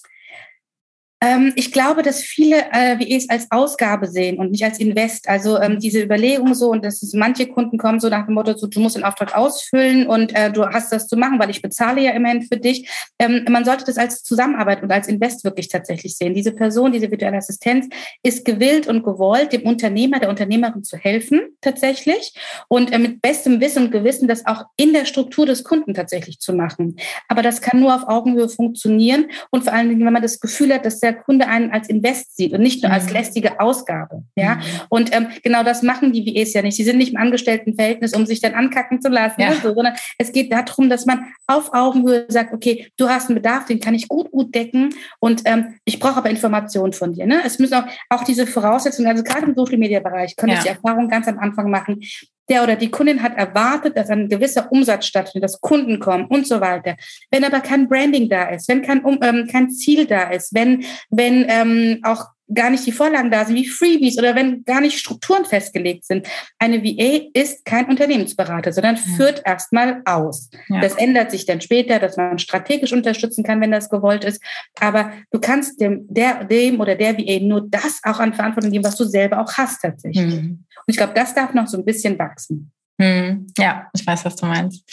ich 1.56 1.72
glaube, 1.72 2.02
dass 2.02 2.22
viele 2.22 2.56
äh, 2.72 3.16
es 3.16 3.28
als 3.28 3.50
Ausgabe 3.50 4.08
sehen 4.08 4.38
und 4.38 4.50
nicht 4.50 4.64
als 4.64 4.78
Invest. 4.78 5.28
Also 5.28 5.60
ähm, 5.60 5.78
diese 5.78 6.02
Überlegung 6.02 6.54
so 6.54 6.70
und 6.70 6.84
dass 6.84 7.02
es, 7.02 7.12
manche 7.12 7.46
Kunden 7.46 7.78
kommen 7.78 8.00
so 8.00 8.08
nach 8.08 8.26
dem 8.26 8.34
Motto, 8.34 8.56
so, 8.56 8.66
du 8.66 8.80
musst 8.80 8.96
den 8.96 9.04
Auftrag 9.04 9.36
ausfüllen 9.36 10.06
und 10.06 10.34
äh, 10.34 10.52
du 10.52 10.66
hast 10.66 10.92
das 10.92 11.06
zu 11.06 11.16
machen, 11.16 11.38
weil 11.38 11.50
ich 11.50 11.62
bezahle 11.62 12.00
ja 12.02 12.12
immerhin 12.12 12.42
für 12.42 12.56
dich. 12.56 12.88
Ähm, 13.18 13.44
man 13.48 13.64
sollte 13.64 13.84
das 13.84 13.96
als 13.96 14.22
Zusammenarbeit 14.22 14.82
und 14.82 14.90
als 14.90 15.08
Invest 15.08 15.44
wirklich 15.44 15.68
tatsächlich 15.68 16.16
sehen. 16.16 16.34
Diese 16.34 16.52
Person, 16.52 16.92
diese 16.92 17.10
virtuelle 17.10 17.36
Assistenz 17.36 17.88
ist 18.22 18.44
gewillt 18.44 18.86
und 18.86 19.02
gewollt, 19.02 19.52
dem 19.52 19.62
Unternehmer, 19.62 20.20
der 20.20 20.28
Unternehmerin 20.28 20.84
zu 20.84 20.96
helfen 20.96 21.40
tatsächlich 21.60 22.34
und 22.68 22.92
äh, 22.92 22.98
mit 22.98 23.22
bestem 23.22 23.60
Wissen 23.60 23.84
und 23.84 23.92
Gewissen 23.92 24.28
das 24.28 24.46
auch 24.46 24.64
in 24.76 24.92
der 24.92 25.04
Struktur 25.04 25.46
des 25.46 25.64
Kunden 25.64 25.94
tatsächlich 25.94 26.38
zu 26.38 26.52
machen. 26.52 26.96
Aber 27.28 27.42
das 27.42 27.60
kann 27.60 27.80
nur 27.80 27.94
auf 27.94 28.08
Augenhöhe 28.08 28.48
funktionieren 28.48 29.26
und 29.50 29.64
vor 29.64 29.72
allen 29.72 29.88
Dingen, 29.88 30.04
wenn 30.04 30.12
man 30.12 30.22
das 30.22 30.40
Gefühl 30.40 30.72
hat, 30.72 30.84
dass 30.84 31.00
der 31.00 31.13
Kunde 31.14 31.46
einen 31.46 31.70
als 31.70 31.88
Invest 31.88 32.36
sieht 32.36 32.52
und 32.52 32.60
nicht 32.60 32.82
nur 32.82 32.92
als 32.92 33.06
mhm. 33.06 33.12
lästige 33.12 33.60
Ausgabe. 33.60 34.24
Ja, 34.36 34.56
mhm. 34.56 34.62
und 34.88 35.14
ähm, 35.14 35.28
genau 35.42 35.62
das 35.62 35.82
machen 35.82 36.12
die 36.12 36.24
VEs 36.24 36.52
ja 36.52 36.62
nicht. 36.62 36.76
Sie 36.76 36.84
sind 36.84 36.98
nicht 36.98 37.12
im 37.12 37.18
Angestelltenverhältnis, 37.18 38.14
um 38.14 38.26
sich 38.26 38.40
dann 38.40 38.54
ankacken 38.54 39.00
zu 39.00 39.08
lassen, 39.08 39.40
ja. 39.40 39.52
so, 39.54 39.74
sondern 39.74 39.94
es 40.18 40.32
geht 40.32 40.52
darum, 40.52 40.88
dass 40.88 41.06
man 41.06 41.26
auf 41.46 41.72
Augenhöhe 41.72 42.26
sagt, 42.28 42.52
okay, 42.52 42.88
du 42.96 43.08
hast 43.08 43.28
einen 43.28 43.36
Bedarf, 43.36 43.66
den 43.66 43.80
kann 43.80 43.94
ich 43.94 44.08
gut, 44.08 44.30
gut 44.30 44.54
decken 44.54 44.94
und 45.20 45.42
ähm, 45.44 45.74
ich 45.84 45.98
brauche 45.98 46.16
aber 46.16 46.30
Informationen 46.30 46.92
von 46.92 47.12
dir. 47.12 47.26
Ne? 47.26 47.42
Es 47.44 47.58
müssen 47.58 47.74
auch, 47.74 47.86
auch 48.10 48.24
diese 48.24 48.46
Voraussetzungen, 48.46 49.08
also 49.08 49.22
gerade 49.22 49.46
im 49.46 49.54
Social 49.54 49.78
Media 49.78 50.00
Bereich, 50.00 50.36
können 50.36 50.52
ja. 50.52 50.58
ich 50.58 50.64
die 50.64 50.70
Erfahrung 50.70 51.08
ganz 51.08 51.28
am 51.28 51.38
Anfang 51.38 51.70
machen, 51.70 52.00
der 52.48 52.62
oder 52.62 52.76
die 52.76 52.90
Kundin 52.90 53.22
hat 53.22 53.36
erwartet, 53.36 53.96
dass 53.96 54.10
ein 54.10 54.28
gewisser 54.28 54.70
Umsatz 54.70 55.06
stattfindet, 55.06 55.44
dass 55.44 55.60
Kunden 55.60 55.98
kommen 55.98 56.26
und 56.26 56.46
so 56.46 56.60
weiter. 56.60 56.96
Wenn 57.30 57.44
aber 57.44 57.60
kein 57.60 57.88
Branding 57.88 58.28
da 58.28 58.48
ist, 58.50 58.68
wenn 58.68 58.82
kein, 58.82 59.02
ähm, 59.22 59.48
kein 59.50 59.70
Ziel 59.70 60.06
da 60.06 60.30
ist, 60.30 60.54
wenn, 60.54 60.84
wenn 61.10 61.46
ähm, 61.48 62.00
auch 62.02 62.26
gar 62.52 62.70
nicht 62.70 62.86
die 62.86 62.92
Vorlagen 62.92 63.30
da 63.30 63.44
sind, 63.44 63.56
wie 63.56 63.68
Freebies 63.68 64.18
oder 64.18 64.34
wenn 64.34 64.64
gar 64.64 64.80
nicht 64.80 64.98
Strukturen 64.98 65.44
festgelegt 65.44 66.04
sind. 66.04 66.26
Eine 66.58 66.82
VA 66.82 67.28
ist 67.32 67.64
kein 67.64 67.86
Unternehmensberater, 67.86 68.72
sondern 68.72 68.96
ja. 68.96 69.02
führt 69.16 69.42
erstmal 69.44 70.02
aus. 70.04 70.50
Ja. 70.68 70.80
Das 70.80 70.94
ändert 70.96 71.30
sich 71.30 71.46
dann 71.46 71.60
später, 71.60 71.98
dass 71.98 72.16
man 72.16 72.38
strategisch 72.38 72.92
unterstützen 72.92 73.44
kann, 73.44 73.60
wenn 73.60 73.70
das 73.70 73.88
gewollt 73.88 74.24
ist. 74.24 74.42
Aber 74.78 75.12
du 75.30 75.40
kannst 75.40 75.80
dem, 75.80 76.06
der, 76.08 76.44
dem 76.44 76.80
oder 76.80 76.96
der 76.96 77.16
VA 77.16 77.40
nur 77.40 77.66
das 77.68 78.00
auch 78.02 78.20
an 78.20 78.34
Verantwortung 78.34 78.72
geben, 78.72 78.84
was 78.84 78.96
du 78.96 79.04
selber 79.04 79.40
auch 79.40 79.52
hast 79.54 79.80
tatsächlich. 79.80 80.34
Mhm. 80.34 80.64
Und 80.86 80.92
ich 80.92 80.96
glaube, 80.96 81.14
das 81.14 81.34
darf 81.34 81.54
noch 81.54 81.66
so 81.66 81.78
ein 81.78 81.84
bisschen 81.84 82.18
wachsen. 82.18 82.72
Hm, 83.00 83.48
ja, 83.58 83.88
ich 83.92 84.06
weiß, 84.06 84.24
was 84.24 84.36
du 84.36 84.46
meinst. 84.46 84.84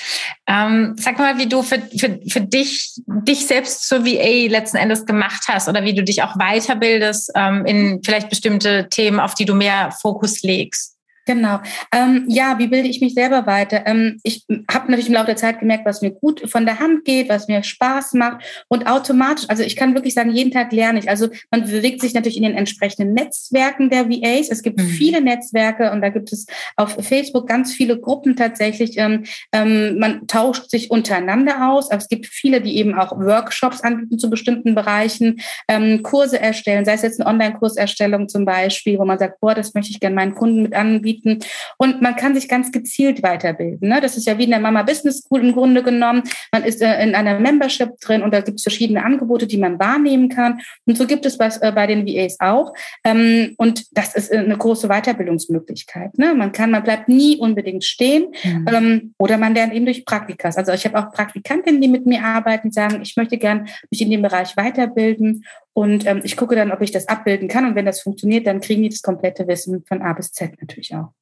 Ähm, 0.47 0.95
sag 0.97 1.19
mal, 1.19 1.37
wie 1.37 1.47
du 1.47 1.61
für, 1.61 1.79
für, 1.97 2.19
für 2.27 2.41
dich, 2.41 2.99
dich 3.05 3.45
selbst 3.45 3.87
zur 3.87 4.05
VA 4.05 4.49
letzten 4.49 4.77
Endes 4.77 5.05
gemacht 5.05 5.43
hast 5.47 5.69
oder 5.69 5.83
wie 5.83 5.93
du 5.93 6.03
dich 6.03 6.23
auch 6.23 6.35
weiterbildest 6.35 7.31
ähm, 7.35 7.65
in 7.65 8.01
vielleicht 8.03 8.29
bestimmte 8.29 8.89
Themen, 8.89 9.19
auf 9.19 9.35
die 9.35 9.45
du 9.45 9.53
mehr 9.53 9.91
Fokus 9.91 10.41
legst. 10.41 10.97
Genau. 11.27 11.59
Ähm, 11.93 12.25
ja, 12.27 12.57
wie 12.57 12.67
bilde 12.67 12.89
ich 12.89 12.99
mich 12.99 13.13
selber 13.13 13.45
weiter? 13.45 13.85
Ähm, 13.85 14.19
ich 14.23 14.43
habe 14.73 14.89
natürlich 14.89 15.07
im 15.07 15.13
Laufe 15.13 15.27
der 15.27 15.35
Zeit 15.35 15.59
gemerkt, 15.59 15.85
was 15.85 16.01
mir 16.01 16.11
gut 16.11 16.49
von 16.49 16.65
der 16.65 16.79
Hand 16.79 17.05
geht, 17.05 17.29
was 17.29 17.47
mir 17.47 17.63
Spaß 17.63 18.13
macht 18.13 18.43
und 18.67 18.87
automatisch, 18.87 19.45
also 19.49 19.63
ich 19.63 19.75
kann 19.75 19.93
wirklich 19.93 20.13
sagen, 20.13 20.31
jeden 20.31 20.51
Tag 20.51 20.71
lerne 20.71 20.99
ich. 20.99 21.09
Also 21.09 21.29
man 21.49 21.61
bewegt 21.61 22.01
sich 22.01 22.13
natürlich 22.13 22.37
in 22.37 22.43
den 22.43 22.55
entsprechenden 22.55 23.13
Netzwerken 23.13 23.89
der 23.89 24.09
VAs. 24.09 24.49
Es 24.49 24.61
gibt 24.61 24.79
mhm. 24.79 24.87
viele 24.87 25.21
Netzwerke 25.21 25.91
und 25.91 26.01
da 26.01 26.09
gibt 26.09 26.31
es 26.31 26.45
auf 26.75 26.95
Facebook 27.01 27.47
ganz 27.47 27.73
viele 27.73 27.99
Gruppen 27.99 28.35
tatsächlich. 28.35 28.97
Ähm, 28.97 29.23
ähm, 29.51 29.99
man 29.99 30.27
tauscht 30.27 30.69
sich 30.69 30.91
untereinander 30.91 31.69
aus, 31.69 31.91
aber 31.91 32.01
es 32.01 32.07
gibt 32.07 32.27
viele, 32.27 32.61
die 32.61 32.77
eben 32.77 32.93
auch 32.95 33.11
Workshops 33.17 33.81
anbieten 33.81 34.19
zu 34.19 34.29
bestimmten 34.29 34.75
Bereichen, 34.75 35.41
ähm, 35.67 36.03
Kurse 36.03 36.39
erstellen, 36.39 36.85
sei 36.85 36.93
es 36.93 37.01
jetzt 37.01 37.19
eine 37.19 37.29
Online-Kurserstellung 37.29 38.29
zum 38.29 38.45
Beispiel, 38.45 38.97
wo 38.99 39.05
man 39.05 39.19
sagt, 39.19 39.39
boah, 39.39 39.53
das 39.53 39.73
möchte 39.73 39.91
ich 39.91 39.99
gerne 39.99 40.15
meinen 40.15 40.35
Kunden 40.35 40.63
mit 40.63 40.73
anbieten. 40.73 41.39
Und 41.77 42.01
man 42.01 42.15
kann 42.15 42.35
sich 42.35 42.47
ganz 42.47 42.71
gezielt 42.71 43.23
weiterbilden. 43.23 43.89
Ne? 43.89 43.99
Das 44.01 44.17
ist 44.17 44.27
ja 44.27 44.37
wie 44.37 44.45
in 44.45 44.51
der 44.51 44.60
Mama 44.61 44.83
Business 44.83 45.19
School 45.19 45.41
im 45.41 45.53
Grunde 45.53 45.83
genommen. 45.83 46.23
Man 46.51 46.63
ist 46.63 46.81
äh, 46.81 47.01
in 47.03 47.15
einer 47.15 47.39
Membership 47.39 47.99
drin 47.99 48.21
und 48.21 48.33
da 48.33 48.41
gibt 48.41 48.59
es 48.59 48.63
verschiedene 48.63 49.03
Angebote, 49.03 49.47
die 49.47 49.57
man 49.57 49.79
wahrnehmen 49.79 50.29
kann. 50.29 50.61
Und 50.85 50.97
so 50.97 51.05
gibt 51.05 51.25
es 51.25 51.39
was 51.39 51.57
äh, 51.57 51.71
bei 51.73 51.87
den 51.87 52.07
VAs 52.07 52.37
auch. 52.39 52.73
Ähm, 53.03 53.55
und 53.57 53.85
das 53.97 54.15
ist 54.15 54.31
äh, 54.31 54.37
eine 54.37 54.57
große 54.57 54.87
Weiterbildungsmöglichkeit. 54.87 56.17
Ne? 56.17 56.33
Man 56.33 56.51
kann, 56.51 56.71
man 56.71 56.83
bleibt 56.83 57.09
nie 57.09 57.37
unbedingt 57.37 57.83
stehen 57.83 58.33
mhm. 58.43 58.67
ähm, 58.71 59.13
oder 59.17 59.37
man 59.37 59.53
lernt 59.53 59.73
eben 59.73 59.85
durch 59.85 60.05
Praktikas. 60.05 60.57
Also 60.57 60.71
ich 60.71 60.85
habe 60.85 60.99
auch 60.99 61.11
Praktikantinnen, 61.11 61.81
die 61.81 61.87
mit 61.87 62.05
mir 62.05 62.23
arbeiten, 62.23 62.71
sagen, 62.71 63.01
ich 63.01 63.17
möchte 63.17 63.37
gern 63.37 63.67
mich 63.89 64.01
in 64.01 64.11
dem 64.11 64.21
Bereich 64.21 64.55
weiterbilden 64.57 65.43
und 65.73 66.05
ähm, 66.05 66.21
ich 66.23 66.35
gucke 66.35 66.55
dann, 66.55 66.71
ob 66.71 66.81
ich 66.81 66.91
das 66.91 67.07
abbilden 67.07 67.47
kann. 67.47 67.65
Und 67.65 67.75
wenn 67.75 67.85
das 67.85 68.01
funktioniert, 68.01 68.45
dann 68.47 68.61
kriegen 68.61 68.81
die 68.83 68.89
das 68.89 69.01
komplette 69.01 69.47
Wissen 69.47 69.83
von 69.85 70.01
A 70.01 70.13
bis 70.13 70.31
Z 70.31 70.59
natürlich 70.59 70.93
auch. 70.95 71.13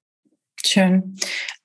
Schön. 0.65 1.17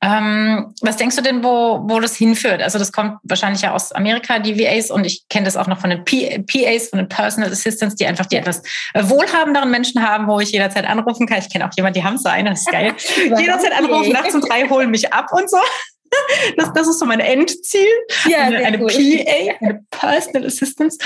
Ähm, 0.02 0.74
was 0.82 0.96
denkst 0.96 1.16
du 1.16 1.22
denn, 1.22 1.42
wo, 1.42 1.80
wo 1.88 1.98
das 1.98 2.14
hinführt? 2.14 2.62
Also 2.62 2.78
das 2.78 2.92
kommt 2.92 3.18
wahrscheinlich 3.22 3.62
ja 3.62 3.72
aus 3.72 3.90
Amerika, 3.92 4.38
die 4.38 4.58
VAs, 4.58 4.90
und 4.90 5.04
ich 5.04 5.26
kenne 5.28 5.46
das 5.46 5.56
auch 5.56 5.66
noch 5.66 5.80
von 5.80 5.90
den 5.90 6.04
P 6.04 6.44
PAs, 6.46 6.90
von 6.90 6.98
den 6.98 7.08
Personal 7.08 7.50
Assistants, 7.50 7.94
die 7.96 8.06
einfach 8.06 8.26
die 8.26 8.36
etwas 8.36 8.62
äh, 8.92 9.02
wohlhabenderen 9.02 9.70
Menschen 9.70 10.06
haben, 10.06 10.28
wo 10.28 10.40
ich 10.40 10.52
jederzeit 10.52 10.86
anrufen 10.86 11.26
kann. 11.26 11.38
Ich 11.38 11.50
kenne 11.50 11.66
auch 11.66 11.72
jemanden, 11.76 11.98
die 11.98 12.04
haben 12.04 12.18
so 12.18 12.28
eine, 12.28 12.50
das 12.50 12.60
ist 12.60 12.70
geil. 12.70 12.94
jederzeit 13.38 13.72
anrufen, 13.72 14.12
nachts 14.12 14.34
um 14.34 14.42
drei 14.42 14.68
holen 14.68 14.90
mich 14.90 15.12
ab 15.12 15.28
und 15.32 15.48
so. 15.50 15.58
Das, 16.56 16.72
das 16.72 16.86
ist 16.86 17.00
so 17.00 17.06
mein 17.06 17.18
Endziel. 17.18 17.88
Ja, 18.28 18.42
eine, 18.42 18.58
eine. 18.58 18.78
PA, 18.78 19.56
eine 19.60 19.84
Personal 19.90 20.46
Assistance. 20.46 20.96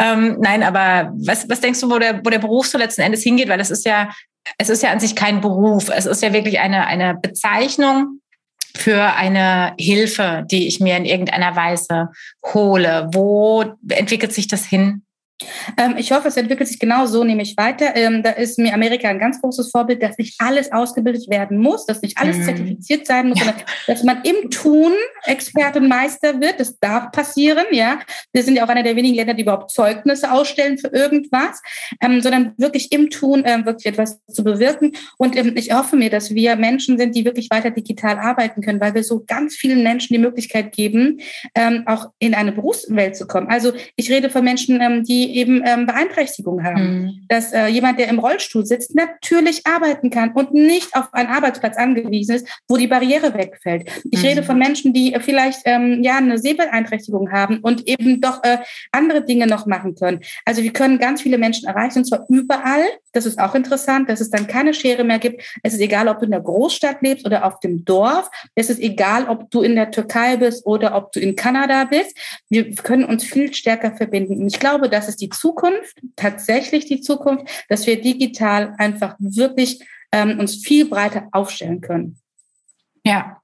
Ähm, 0.00 0.38
nein, 0.40 0.64
aber 0.64 1.12
was, 1.14 1.48
was 1.48 1.60
denkst 1.60 1.80
du, 1.80 1.90
wo 1.90 2.00
der, 2.00 2.18
wo 2.24 2.30
der 2.30 2.40
Beruf 2.40 2.66
so 2.66 2.76
letzten 2.76 3.02
Endes 3.02 3.22
hingeht? 3.22 3.48
Weil 3.48 3.60
es 3.60 3.70
ist 3.70 3.86
ja, 3.86 4.10
es 4.58 4.68
ist 4.68 4.82
ja 4.82 4.90
an 4.90 5.00
sich 5.00 5.16
kein 5.16 5.40
Beruf. 5.40 5.88
Es 5.88 6.06
ist 6.06 6.22
ja 6.22 6.32
wirklich 6.32 6.60
eine, 6.60 6.86
eine 6.86 7.14
Bezeichnung 7.14 8.20
für 8.74 9.14
eine 9.14 9.74
Hilfe, 9.78 10.44
die 10.50 10.66
ich 10.68 10.80
mir 10.80 10.96
in 10.96 11.04
irgendeiner 11.04 11.56
Weise 11.56 12.10
hole. 12.52 13.08
Wo 13.12 13.64
entwickelt 13.88 14.32
sich 14.32 14.48
das 14.48 14.64
hin? 14.64 15.05
Ähm, 15.76 15.96
ich 15.98 16.12
hoffe, 16.12 16.28
es 16.28 16.36
entwickelt 16.36 16.68
sich 16.68 16.78
genau 16.78 17.06
so, 17.06 17.22
nämlich 17.22 17.56
weiter. 17.56 17.94
Ähm, 17.94 18.22
da 18.22 18.30
ist 18.30 18.58
mir 18.58 18.72
Amerika 18.72 19.08
ein 19.08 19.18
ganz 19.18 19.40
großes 19.40 19.70
Vorbild, 19.70 20.02
dass 20.02 20.16
nicht 20.16 20.34
alles 20.38 20.72
ausgebildet 20.72 21.28
werden 21.28 21.58
muss, 21.58 21.84
dass 21.84 22.00
nicht 22.00 22.16
alles 22.16 22.38
mhm. 22.38 22.44
zertifiziert 22.44 23.06
sein 23.06 23.28
muss, 23.28 23.38
sondern 23.38 23.56
dass 23.86 24.02
man 24.02 24.22
im 24.22 24.50
Tun 24.50 24.92
Experte 25.24 25.78
und 25.78 25.88
Meister 25.88 26.40
wird. 26.40 26.58
Das 26.58 26.78
darf 26.78 27.12
passieren, 27.12 27.66
ja. 27.70 27.98
Wir 28.32 28.42
sind 28.42 28.56
ja 28.56 28.64
auch 28.64 28.68
einer 28.68 28.82
der 28.82 28.96
wenigen 28.96 29.14
Länder, 29.14 29.34
die 29.34 29.42
überhaupt 29.42 29.70
Zeugnisse 29.70 30.32
ausstellen 30.32 30.78
für 30.78 30.88
irgendwas, 30.88 31.60
ähm, 32.00 32.20
sondern 32.20 32.54
wirklich 32.56 32.92
im 32.92 33.10
Tun 33.10 33.44
wirklich 33.46 33.86
etwas 33.86 34.18
zu 34.26 34.42
bewirken. 34.42 34.92
Und 35.18 35.36
ich 35.36 35.72
hoffe 35.72 35.96
mir, 35.96 36.10
dass 36.10 36.34
wir 36.34 36.56
Menschen 36.56 36.98
sind, 36.98 37.14
die 37.14 37.24
wirklich 37.24 37.48
weiter 37.50 37.70
digital 37.70 38.18
arbeiten 38.18 38.60
können, 38.60 38.80
weil 38.80 38.94
wir 38.94 39.04
so 39.04 39.24
ganz 39.26 39.54
vielen 39.54 39.82
Menschen 39.82 40.14
die 40.14 40.18
Möglichkeit 40.18 40.72
geben, 40.72 41.20
auch 41.86 42.10
in 42.18 42.34
eine 42.34 42.52
Berufswelt 42.52 43.16
zu 43.16 43.26
kommen. 43.26 43.48
Also 43.48 43.72
ich 43.94 44.10
rede 44.10 44.30
von 44.30 44.44
Menschen, 44.44 44.80
ähm, 44.80 45.04
die 45.26 45.36
eben 45.36 45.62
ähm, 45.64 45.86
Beeinträchtigungen 45.86 46.64
haben. 46.64 46.82
Mhm. 46.82 47.20
Dass 47.28 47.52
äh, 47.52 47.66
jemand, 47.66 47.98
der 47.98 48.08
im 48.08 48.18
Rollstuhl 48.18 48.64
sitzt, 48.64 48.94
natürlich 48.94 49.66
arbeiten 49.66 50.10
kann 50.10 50.32
und 50.32 50.54
nicht 50.54 50.94
auf 50.94 51.12
einen 51.12 51.28
Arbeitsplatz 51.28 51.76
angewiesen 51.76 52.36
ist, 52.36 52.48
wo 52.68 52.76
die 52.76 52.86
Barriere 52.86 53.34
wegfällt. 53.34 53.88
Ich 54.10 54.22
mhm. 54.22 54.26
rede 54.26 54.42
von 54.42 54.58
Menschen, 54.58 54.92
die 54.92 55.14
äh, 55.14 55.20
vielleicht 55.20 55.60
ähm, 55.64 56.02
ja 56.02 56.16
eine 56.16 56.38
Sehbeeinträchtigung 56.38 57.32
haben 57.32 57.58
und 57.58 57.86
eben 57.88 58.20
doch 58.20 58.42
äh, 58.44 58.58
andere 58.92 59.24
Dinge 59.24 59.46
noch 59.46 59.66
machen 59.66 59.94
können. 59.94 60.20
Also 60.44 60.62
wir 60.62 60.72
können 60.72 60.98
ganz 60.98 61.22
viele 61.22 61.38
Menschen 61.38 61.68
erreichen, 61.68 61.98
und 61.98 62.04
zwar 62.04 62.26
überall. 62.28 62.84
Das 63.12 63.26
ist 63.26 63.38
auch 63.38 63.54
interessant, 63.54 64.08
dass 64.10 64.20
es 64.20 64.30
dann 64.30 64.46
keine 64.46 64.74
Schere 64.74 65.02
mehr 65.02 65.18
gibt. 65.18 65.42
Es 65.62 65.72
ist 65.72 65.80
egal, 65.80 66.08
ob 66.08 66.18
du 66.18 66.26
in 66.26 66.32
der 66.32 66.40
Großstadt 66.40 67.00
lebst 67.00 67.24
oder 67.24 67.44
auf 67.46 67.60
dem 67.60 67.84
Dorf. 67.84 68.30
Es 68.54 68.68
ist 68.68 68.80
egal, 68.80 69.26
ob 69.28 69.50
du 69.50 69.62
in 69.62 69.74
der 69.74 69.90
Türkei 69.90 70.36
bist 70.36 70.66
oder 70.66 70.94
ob 70.94 71.12
du 71.12 71.20
in 71.20 71.34
Kanada 71.34 71.84
bist. 71.84 72.16
Wir 72.50 72.74
können 72.74 73.04
uns 73.04 73.24
viel 73.24 73.54
stärker 73.54 73.96
verbinden. 73.96 74.40
Und 74.40 74.48
ich 74.48 74.60
glaube, 74.60 74.90
das 74.90 75.08
ist 75.08 75.15
ist 75.16 75.20
die 75.20 75.30
Zukunft, 75.30 76.00
tatsächlich 76.14 76.86
die 76.86 77.00
Zukunft, 77.00 77.46
dass 77.68 77.86
wir 77.86 78.00
digital 78.00 78.74
einfach 78.78 79.16
wirklich 79.18 79.80
ähm, 80.12 80.38
uns 80.38 80.56
viel 80.56 80.86
breiter 80.86 81.28
aufstellen 81.32 81.80
können. 81.80 82.18
Ja, 83.04 83.40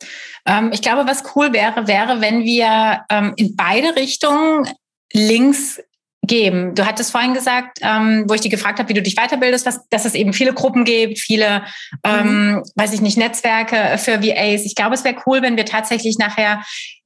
ähm, 0.47 0.71
ich 0.73 0.83
glaube, 0.83 1.09
was 1.09 1.23
cool 1.35 1.53
wäre, 1.53 1.87
wäre, 1.87 2.21
wenn 2.21 2.45
wir 2.45 3.05
ähm, 3.09 3.33
in 3.37 3.57
beide 3.57 3.97
Richtungen 3.97 4.69
Links 5.13 5.81
geben. 6.25 6.75
Du 6.75 6.87
hattest 6.87 7.11
vorhin 7.11 7.35
gesagt, 7.35 7.79
ähm, 7.83 8.25
wo 8.29 8.35
ich 8.35 8.41
dich 8.41 8.51
gefragt 8.51 8.79
habe, 8.79 8.89
wie 8.89 8.95
du 8.95 9.03
dich 9.03 9.17
weiterbildest, 9.17 9.67
was, 9.67 9.89
dass 9.89 10.05
es 10.05 10.15
eben 10.15 10.33
viele 10.33 10.53
Gruppen 10.53 10.85
gibt, 10.85 11.19
viele, 11.19 11.65
ähm, 12.05 12.55
mhm. 12.55 12.63
weiß 12.77 12.93
ich 12.93 13.01
nicht, 13.01 13.19
Netzwerke 13.19 13.99
für 13.99 14.23
VAs. 14.23 14.65
Ich 14.65 14.75
glaube, 14.75 14.95
es 14.95 15.05
wäre 15.05 15.17
cool, 15.27 15.43
wenn 15.43 15.57
wir 15.57 15.67
tatsächlich 15.67 16.19
nachher 16.19 16.63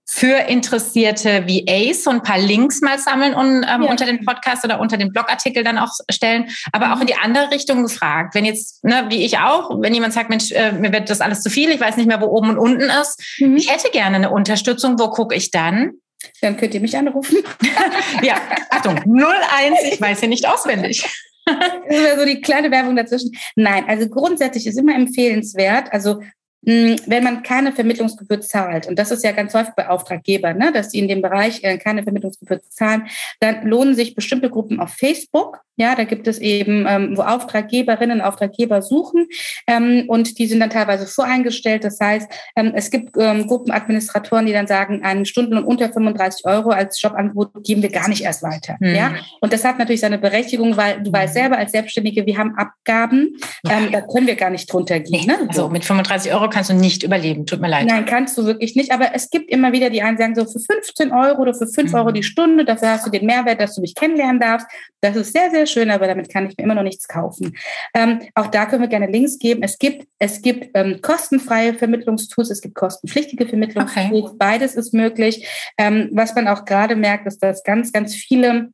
für 0.09 0.49
interessierte 0.49 1.47
VAs 1.49 2.05
so 2.05 2.11
ein 2.11 2.23
paar 2.23 2.39
Links 2.39 2.81
mal 2.81 2.99
sammeln 2.99 3.35
und 3.35 3.65
ähm, 3.69 3.83
ja. 3.83 3.91
unter 3.91 4.07
den 4.07 4.25
Podcast 4.25 4.65
oder 4.65 4.79
unter 4.79 4.97
den 4.97 5.13
Blogartikel 5.13 5.65
dann 5.65 5.79
auch 5.79 5.93
stellen, 6.11 6.49
aber 6.73 6.95
auch 6.95 7.01
in 7.01 7.09
die 7.09 7.17
andere 7.17 7.51
Richtung 7.51 7.83
gefragt. 7.83 8.35
Wenn 8.35 8.45
jetzt, 8.45 8.85
ne, 8.85 9.07
wie 9.09 9.25
ich 9.25 9.39
auch, 9.39 9.71
wenn 9.83 9.93
jemand 9.93 10.15
sagt, 10.15 10.31
Mensch, 10.31 10.53
äh, 10.53 10.73
mir 10.73 10.93
wird 10.93 11.11
das 11.11 11.21
alles 11.21 11.43
zu 11.43 11.51
viel, 11.51 11.71
ich 11.71 11.81
weiß 11.81 11.97
nicht 11.97 12.07
mehr, 12.07 12.21
wo 12.21 12.27
oben 12.27 12.51
und 12.51 12.59
unten 12.59 12.89
ist, 12.89 13.21
mhm. 13.39 13.57
ich 13.57 13.71
hätte 13.71 13.91
gerne 13.91 14.17
eine 14.17 14.31
Unterstützung, 14.31 14.99
wo 14.99 15.11
gucke 15.11 15.35
ich 15.35 15.51
dann? 15.51 15.93
Dann 16.41 16.57
könnt 16.57 16.75
ihr 16.75 16.81
mich 16.81 16.97
anrufen. 16.97 17.39
ja, 18.23 18.37
Achtung, 18.71 18.97
01, 18.97 19.93
ich 19.93 20.01
weiß 20.01 20.21
hier 20.21 20.29
nicht 20.29 20.49
auswendig. 20.49 21.05
Das 21.45 21.57
wäre 21.89 22.19
so 22.19 22.25
die 22.25 22.41
kleine 22.41 22.73
Werbung 22.73 22.97
dazwischen. 22.97 23.31
Nein, 23.55 23.85
also 23.87 24.09
grundsätzlich 24.09 24.67
ist 24.67 24.79
immer 24.79 24.97
empfehlenswert, 24.97 25.93
also 25.93 26.21
wenn 26.67 27.23
man 27.23 27.45
keine 27.45 27.73
Vermittlungsgebühr 27.73 28.41
zahlt, 28.41 28.89
und 28.89 28.99
das 28.99 29.13
ist 29.13 29.23
ja 29.23 29.31
ganz 29.31 29.55
häufig 29.55 29.75
bei 29.77 29.89
Auftraggebern, 29.89 30.59
ne, 30.59 30.73
dass 30.73 30.91
sie 30.91 30.99
in 30.99 31.07
dem 31.07 31.23
Bereich 31.23 31.63
äh, 31.63 31.79
keine 31.79 32.03
Vermittlungsgebühr 32.03 32.61
zahlen, 32.69 33.07
dann 33.39 33.67
lohnen 33.67 33.95
sich 33.95 34.17
bestimmte 34.17 34.51
Gruppen 34.51 34.81
auf 34.81 34.91
Facebook. 34.91 35.61
Ja, 35.79 35.95
da 35.95 36.05
gibt 36.05 36.27
es 36.27 36.39
eben, 36.39 36.87
ähm, 36.89 37.17
wo 37.17 37.23
Auftraggeberinnen, 37.23 38.23
Auftraggeber 38.23 38.81
suchen 38.81 39.29
ähm, 39.67 40.05
und 40.09 40.39
die 40.39 40.47
sind 40.47 40.61
dann 40.61 40.71
teilweise 40.71 41.07
voreingestellt. 41.07 41.85
Das 41.85 42.01
heißt, 42.01 42.29
ähm, 42.57 42.73
es 42.75 42.91
gibt 42.91 43.15
ähm, 43.19 43.47
Gruppenadministratoren, 43.47 44.47
die 44.47 44.55
dann 44.55 44.67
sagen, 44.67 45.05
einen 45.05 45.27
Stunden 45.27 45.59
und 45.59 45.65
unter 45.65 45.93
35 45.93 46.47
Euro 46.47 46.71
als 46.71 47.01
Jobangebot 47.01 47.63
geben 47.63 47.83
wir 47.83 47.91
gar 47.91 48.09
nicht 48.09 48.23
erst 48.23 48.43
weiter. 48.43 48.77
Mhm. 48.81 48.95
Ja, 48.95 49.15
und 49.43 49.53
das 49.53 49.65
hat 49.65 49.79
natürlich 49.79 50.01
seine 50.01 50.17
Berechtigung, 50.17 50.79
weil 50.79 51.03
du 51.03 51.13
weißt 51.13 51.35
selber 51.35 51.59
als 51.59 51.73
Selbstständige, 51.73 52.25
wir 52.25 52.39
haben 52.39 52.57
Abgaben, 52.57 53.37
ähm, 53.69 53.93
da 53.93 54.01
können 54.01 54.27
wir 54.27 54.37
gar 54.37 54.51
nicht 54.51 54.73
drunter 54.73 54.99
gehen. 54.99 55.27
Ne? 55.27 55.37
Also 55.47 55.69
mit 55.69 55.85
35 55.85 56.33
Euro 56.33 56.49
kannst 56.57 56.71
du 56.71 56.75
nicht 56.75 57.03
überleben. 57.03 57.45
Tut 57.45 57.61
mir 57.61 57.69
leid. 57.69 57.87
Nein, 57.87 58.07
kannst 58.07 58.39
du 58.39 58.47
wirklich 58.47 58.77
nicht. 58.77 58.91
Aber 58.91 59.15
es 59.15 59.29
gibt 59.29 59.51
immer 59.51 59.73
wieder 59.73 59.91
die 59.91 60.01
einen, 60.01 60.17
sagen 60.17 60.35
so 60.35 60.47
für 60.47 60.59
15 60.59 61.13
Euro 61.13 61.43
oder 61.43 61.53
für 61.53 61.67
5 61.67 61.91
mhm. 61.91 61.99
Euro 61.99 62.13
die 62.13 62.23
Stunde, 62.23 62.65
dafür 62.65 62.93
hast 62.93 63.07
du 63.07 63.11
den 63.11 63.27
Mehrwert, 63.27 63.61
dass 63.61 63.75
du 63.75 63.83
mich 63.83 63.95
kennenlernen 63.95 64.41
darfst. 64.41 64.67
Das 65.03 65.17
ist 65.17 65.35
sehr, 65.35 65.51
sehr 65.51 65.67
schön, 65.67 65.91
aber 65.91 66.07
damit 66.07 66.33
kann 66.33 66.47
ich 66.47 66.57
mir 66.57 66.65
immer 66.65 66.75
noch 66.75 66.83
nichts 66.83 67.09
kaufen. 67.09 67.55
Ähm, 67.95 68.21
auch 68.35 68.47
da 68.47 68.65
können 68.65 68.81
wir 68.81 68.89
gerne 68.89 69.07
Links 69.07 69.39
geben. 69.39 69.63
Es 69.63 69.79
gibt, 69.79 70.07
es 70.19 70.41
gibt 70.41 70.71
ähm, 70.75 71.01
kostenfreie 71.03 71.75
Vermittlungstools, 71.75 72.51
es 72.51 72.63
gibt 72.63 72.75
kostenpflichtige 72.75 73.47
Vermittlungstools. 73.47 74.25
Okay. 74.25 74.37
Beides 74.39 74.77
ist 74.77 74.95
möglich. 74.95 75.47
Ähm, 75.77 76.09
was 76.13 76.35
man 76.35 76.49
auch 76.49 76.65
gerade 76.65 76.97
merkt, 76.97 77.27
ist, 77.27 77.43
dass 77.43 77.63
ganz, 77.65 77.93
ganz 77.93 78.15
viele 78.15 78.71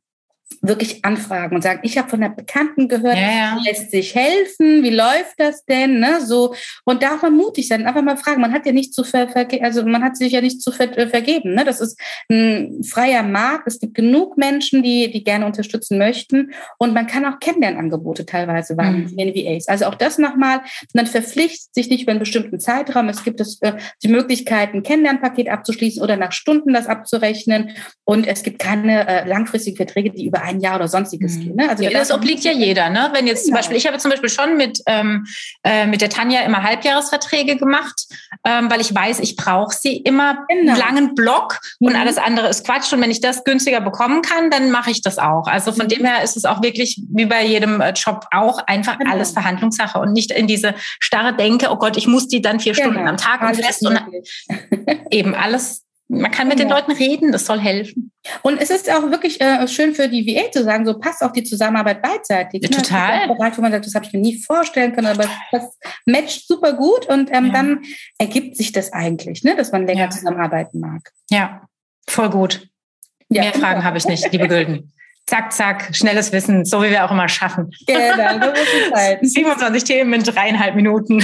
wirklich 0.61 1.03
anfragen 1.05 1.55
und 1.55 1.61
sagen, 1.61 1.79
ich 1.83 1.97
habe 1.97 2.09
von 2.09 2.21
der 2.21 2.29
Bekannten 2.29 2.87
gehört, 2.87 3.17
ja, 3.17 3.31
ja. 3.31 3.61
lässt 3.65 3.91
sich 3.91 4.15
helfen, 4.15 4.83
wie 4.83 4.89
läuft 4.89 5.35
das 5.37 5.65
denn, 5.65 5.99
ne, 5.99 6.19
so 6.25 6.53
und 6.85 7.03
darf 7.03 7.21
man 7.21 7.35
mutig 7.35 7.67
sein, 7.67 7.85
einfach 7.85 8.01
mal 8.01 8.17
fragen. 8.17 8.41
Man 8.41 8.53
hat 8.53 8.65
ja 8.65 8.71
nicht 8.71 8.93
zu 8.93 9.03
ver, 9.03 9.27
also 9.61 9.83
man 9.85 10.03
hat 10.03 10.17
sich 10.17 10.31
ja 10.33 10.41
nicht 10.41 10.61
zu 10.61 10.71
ver 10.71 10.97
äh, 10.97 11.07
vergeben, 11.07 11.53
ne? 11.53 11.65
Das 11.65 11.81
ist 11.81 11.99
ein 12.29 12.83
freier 12.83 13.23
Markt. 13.23 13.67
Es 13.67 13.79
gibt 13.79 13.95
genug 13.95 14.37
Menschen, 14.37 14.83
die 14.83 15.11
die 15.11 15.23
gerne 15.23 15.45
unterstützen 15.45 15.97
möchten 15.97 16.51
und 16.77 16.93
man 16.93 17.07
kann 17.07 17.25
auch 17.25 17.39
Kennenlernangebote 17.39 18.25
teilweise 18.25 18.77
wahrnehmen, 18.77 19.11
mhm. 19.13 19.33
VAs. 19.35 19.67
Also 19.67 19.85
auch 19.85 19.95
das 19.95 20.17
nochmal. 20.17 20.61
Man 20.93 21.07
verpflichtet 21.07 21.73
sich 21.73 21.89
nicht 21.89 22.03
über 22.03 22.11
einen 22.11 22.19
bestimmten 22.19 22.59
Zeitraum. 22.59 23.09
Es 23.09 23.23
gibt 23.23 23.39
es 23.41 23.61
äh, 23.61 23.73
die 24.03 24.07
Möglichkeit, 24.07 24.73
ein 24.73 24.83
Kennenlernpaket 24.83 25.49
abzuschließen 25.49 26.01
oder 26.01 26.17
nach 26.17 26.31
Stunden 26.31 26.73
das 26.73 26.87
abzurechnen 26.87 27.71
und 28.05 28.27
es 28.27 28.43
gibt 28.43 28.59
keine 28.59 29.07
äh, 29.07 29.27
langfristigen 29.27 29.77
Verträge, 29.77 30.11
die 30.11 30.25
über 30.25 30.42
ein 30.43 30.59
Jahr 30.59 30.75
oder 30.75 30.87
sonstiges 30.87 31.35
mhm. 31.35 31.41
gehen. 31.41 31.55
Ne? 31.55 31.69
Also 31.69 31.83
ja, 31.83 31.89
das 31.89 32.11
obliegt 32.11 32.43
ja 32.43 32.51
jeder. 32.51 32.89
Ne? 32.89 33.09
Wenn 33.13 33.25
jetzt 33.25 33.45
genau. 33.45 33.55
zum 33.57 33.61
Beispiel, 33.61 33.77
ich 33.77 33.87
habe 33.87 33.97
zum 33.97 34.11
Beispiel 34.11 34.29
schon 34.29 34.57
mit, 34.57 34.79
ähm, 34.85 35.25
äh, 35.63 35.87
mit 35.87 36.01
der 36.01 36.09
Tanja 36.09 36.41
immer 36.41 36.63
Halbjahresverträge 36.63 37.57
gemacht, 37.57 38.05
ähm, 38.45 38.69
weil 38.69 38.81
ich 38.81 38.93
weiß, 38.93 39.19
ich 39.19 39.35
brauche 39.35 39.75
sie 39.75 39.97
immer 39.97 40.45
genau. 40.47 40.73
einen 40.73 40.77
langen 40.77 41.15
Block 41.15 41.59
mhm. 41.79 41.87
und 41.87 41.95
alles 41.95 42.17
andere 42.17 42.49
ist 42.49 42.65
Quatsch. 42.65 42.91
Und 42.93 43.01
wenn 43.01 43.11
ich 43.11 43.21
das 43.21 43.43
günstiger 43.43 43.81
bekommen 43.81 44.21
kann, 44.21 44.51
dann 44.51 44.69
mache 44.71 44.91
ich 44.91 45.01
das 45.01 45.17
auch. 45.17 45.47
Also 45.47 45.71
von 45.71 45.85
mhm. 45.85 45.89
dem 45.89 46.05
her 46.05 46.23
ist 46.23 46.37
es 46.37 46.45
auch 46.45 46.61
wirklich 46.61 47.01
wie 47.09 47.25
bei 47.25 47.45
jedem 47.45 47.81
äh, 47.81 47.91
Job 47.91 48.25
auch 48.31 48.59
einfach 48.67 48.99
genau. 48.99 49.11
alles 49.11 49.31
Verhandlungssache 49.31 49.99
und 49.99 50.13
nicht 50.13 50.31
in 50.31 50.47
diese 50.47 50.75
starre 50.99 51.35
Denke, 51.35 51.69
oh 51.71 51.77
Gott, 51.77 51.97
ich 51.97 52.07
muss 52.07 52.27
die 52.27 52.41
dann 52.41 52.59
vier 52.59 52.73
genau. 52.73 52.91
Stunden 52.91 53.07
am 53.07 53.17
Tag 53.17 53.41
und 53.41 53.55
fest 53.55 53.85
und 53.87 53.99
eben 55.09 55.33
alles 55.33 55.83
man 56.07 56.31
kann 56.31 56.47
mit 56.47 56.59
ja. 56.59 56.65
den 56.65 56.71
Leuten 56.71 56.91
reden, 56.91 57.31
das 57.31 57.45
soll 57.45 57.59
helfen. 57.59 58.11
Und 58.41 58.61
es 58.61 58.69
ist 58.69 58.89
auch 58.91 59.09
wirklich 59.09 59.41
äh, 59.41 59.67
schön 59.67 59.95
für 59.95 60.07
die 60.07 60.25
VA 60.25 60.51
zu 60.51 60.63
sagen, 60.63 60.85
so 60.85 60.97
passt 60.99 61.23
auch 61.23 61.31
die 61.31 61.43
Zusammenarbeit 61.43 62.01
beidseitig. 62.01 62.61
Ja, 62.63 62.69
ne? 62.69 62.75
total. 62.75 63.27
Bereich, 63.27 63.57
wo 63.57 63.61
man 63.61 63.71
sagt, 63.71 63.85
das 63.85 63.95
habe 63.95 64.05
ich 64.05 64.13
mir 64.13 64.19
nie 64.19 64.37
vorstellen 64.37 64.93
können, 64.93 65.07
aber 65.07 65.29
das 65.51 65.77
matcht 66.05 66.47
super 66.47 66.73
gut 66.73 67.05
und 67.07 67.29
ähm, 67.33 67.47
ja. 67.47 67.53
dann 67.53 67.81
ergibt 68.17 68.57
sich 68.57 68.71
das 68.71 68.93
eigentlich, 68.93 69.43
ne, 69.43 69.55
dass 69.55 69.71
man 69.71 69.87
länger 69.87 70.09
zusammenarbeiten 70.09 70.79
mag. 70.79 71.11
Ja, 71.29 71.63
voll 72.07 72.29
gut. 72.29 72.67
Mehr 73.29 73.53
Fragen 73.53 73.83
habe 73.83 73.97
ich 73.97 74.05
nicht, 74.05 74.31
liebe 74.31 74.47
Gülden. 74.47 74.93
Zack, 75.25 75.53
zack, 75.53 75.95
schnelles 75.95 76.31
Wissen, 76.33 76.65
so 76.65 76.83
wie 76.83 76.89
wir 76.89 77.05
auch 77.05 77.11
immer 77.11 77.29
schaffen. 77.29 77.71
Genau, 77.87 78.45
so 78.45 79.27
27 79.27 79.83
Themen 79.85 80.13
in 80.13 80.23
dreieinhalb 80.23 80.75
Minuten. 80.75 81.23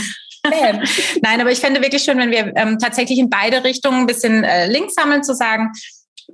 Nein, 1.21 1.41
aber 1.41 1.51
ich 1.51 1.59
fände 1.59 1.81
wirklich 1.81 2.03
schön, 2.03 2.17
wenn 2.17 2.31
wir 2.31 2.53
ähm, 2.55 2.77
tatsächlich 2.79 3.19
in 3.19 3.29
beide 3.29 3.63
Richtungen 3.63 4.01
ein 4.01 4.07
bisschen 4.07 4.43
äh, 4.43 4.67
Links 4.67 4.95
sammeln, 4.95 5.23
zu 5.23 5.33
sagen, 5.33 5.71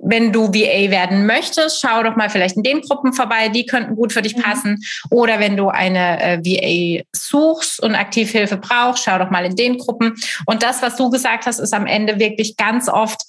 wenn 0.02 0.32
du 0.32 0.48
VA 0.48 0.90
werden 0.90 1.26
möchtest, 1.26 1.80
schau 1.80 2.02
doch 2.02 2.16
mal 2.16 2.28
vielleicht 2.30 2.56
in 2.56 2.62
den 2.62 2.80
Gruppen 2.80 3.12
vorbei, 3.12 3.48
die 3.48 3.66
könnten 3.66 3.96
gut 3.96 4.12
für 4.12 4.22
dich 4.22 4.36
mhm. 4.36 4.42
passen. 4.42 4.84
Oder 5.10 5.40
wenn 5.40 5.56
du 5.56 5.68
eine 5.68 6.20
äh, 6.22 6.38
VA 6.44 7.04
suchst 7.14 7.82
und 7.82 7.94
Aktivhilfe 7.94 8.56
brauchst, 8.56 9.04
schau 9.04 9.18
doch 9.18 9.30
mal 9.30 9.44
in 9.44 9.56
den 9.56 9.78
Gruppen. 9.78 10.14
Und 10.46 10.62
das, 10.62 10.82
was 10.82 10.96
du 10.96 11.10
gesagt 11.10 11.46
hast, 11.46 11.58
ist 11.58 11.74
am 11.74 11.86
Ende 11.86 12.18
wirklich 12.18 12.56
ganz 12.56 12.88
oft 12.88 13.22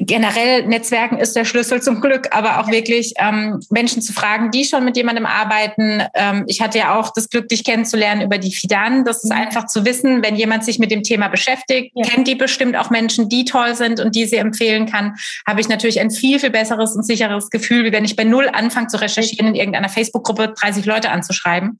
generell 0.00 0.66
Netzwerken 0.66 1.18
ist 1.18 1.34
der 1.36 1.44
Schlüssel 1.44 1.82
zum 1.82 2.00
Glück, 2.00 2.28
aber 2.30 2.60
auch 2.60 2.70
wirklich 2.70 3.14
ähm, 3.18 3.60
Menschen 3.70 4.02
zu 4.02 4.12
fragen, 4.12 4.50
die 4.50 4.64
schon 4.64 4.84
mit 4.84 4.96
jemandem 4.96 5.26
arbeiten. 5.26 6.02
Ähm, 6.14 6.44
ich 6.46 6.60
hatte 6.60 6.78
ja 6.78 6.98
auch 6.98 7.12
das 7.12 7.30
Glück, 7.30 7.48
dich 7.48 7.64
kennenzulernen 7.64 8.22
über 8.22 8.38
die 8.38 8.54
Fidan. 8.54 9.04
Das 9.04 9.24
ist 9.24 9.32
einfach 9.32 9.66
zu 9.66 9.84
wissen, 9.84 10.22
wenn 10.22 10.36
jemand 10.36 10.64
sich 10.64 10.78
mit 10.78 10.90
dem 10.90 11.02
Thema 11.02 11.28
beschäftigt, 11.28 11.92
ja. 11.94 12.04
kennt 12.04 12.28
die 12.28 12.34
bestimmt 12.34 12.76
auch 12.76 12.90
Menschen, 12.90 13.28
die 13.28 13.44
toll 13.44 13.74
sind 13.74 14.00
und 14.00 14.14
die 14.14 14.26
sie 14.26 14.36
empfehlen 14.36 14.86
kann, 14.86 15.14
habe 15.46 15.60
ich 15.60 15.68
natürlich 15.68 16.00
ein 16.00 16.10
viel, 16.10 16.38
viel 16.38 16.50
besseres 16.50 16.94
und 16.94 17.04
sicheres 17.04 17.50
Gefühl, 17.50 17.84
wie 17.84 17.92
wenn 17.92 18.04
ich 18.04 18.16
bei 18.16 18.24
Null 18.24 18.48
anfange 18.52 18.88
zu 18.88 19.00
recherchieren, 19.00 19.48
in 19.48 19.54
irgendeiner 19.54 19.88
Facebook-Gruppe 19.88 20.54
30 20.58 20.84
Leute 20.84 21.10
anzuschreiben. 21.10 21.78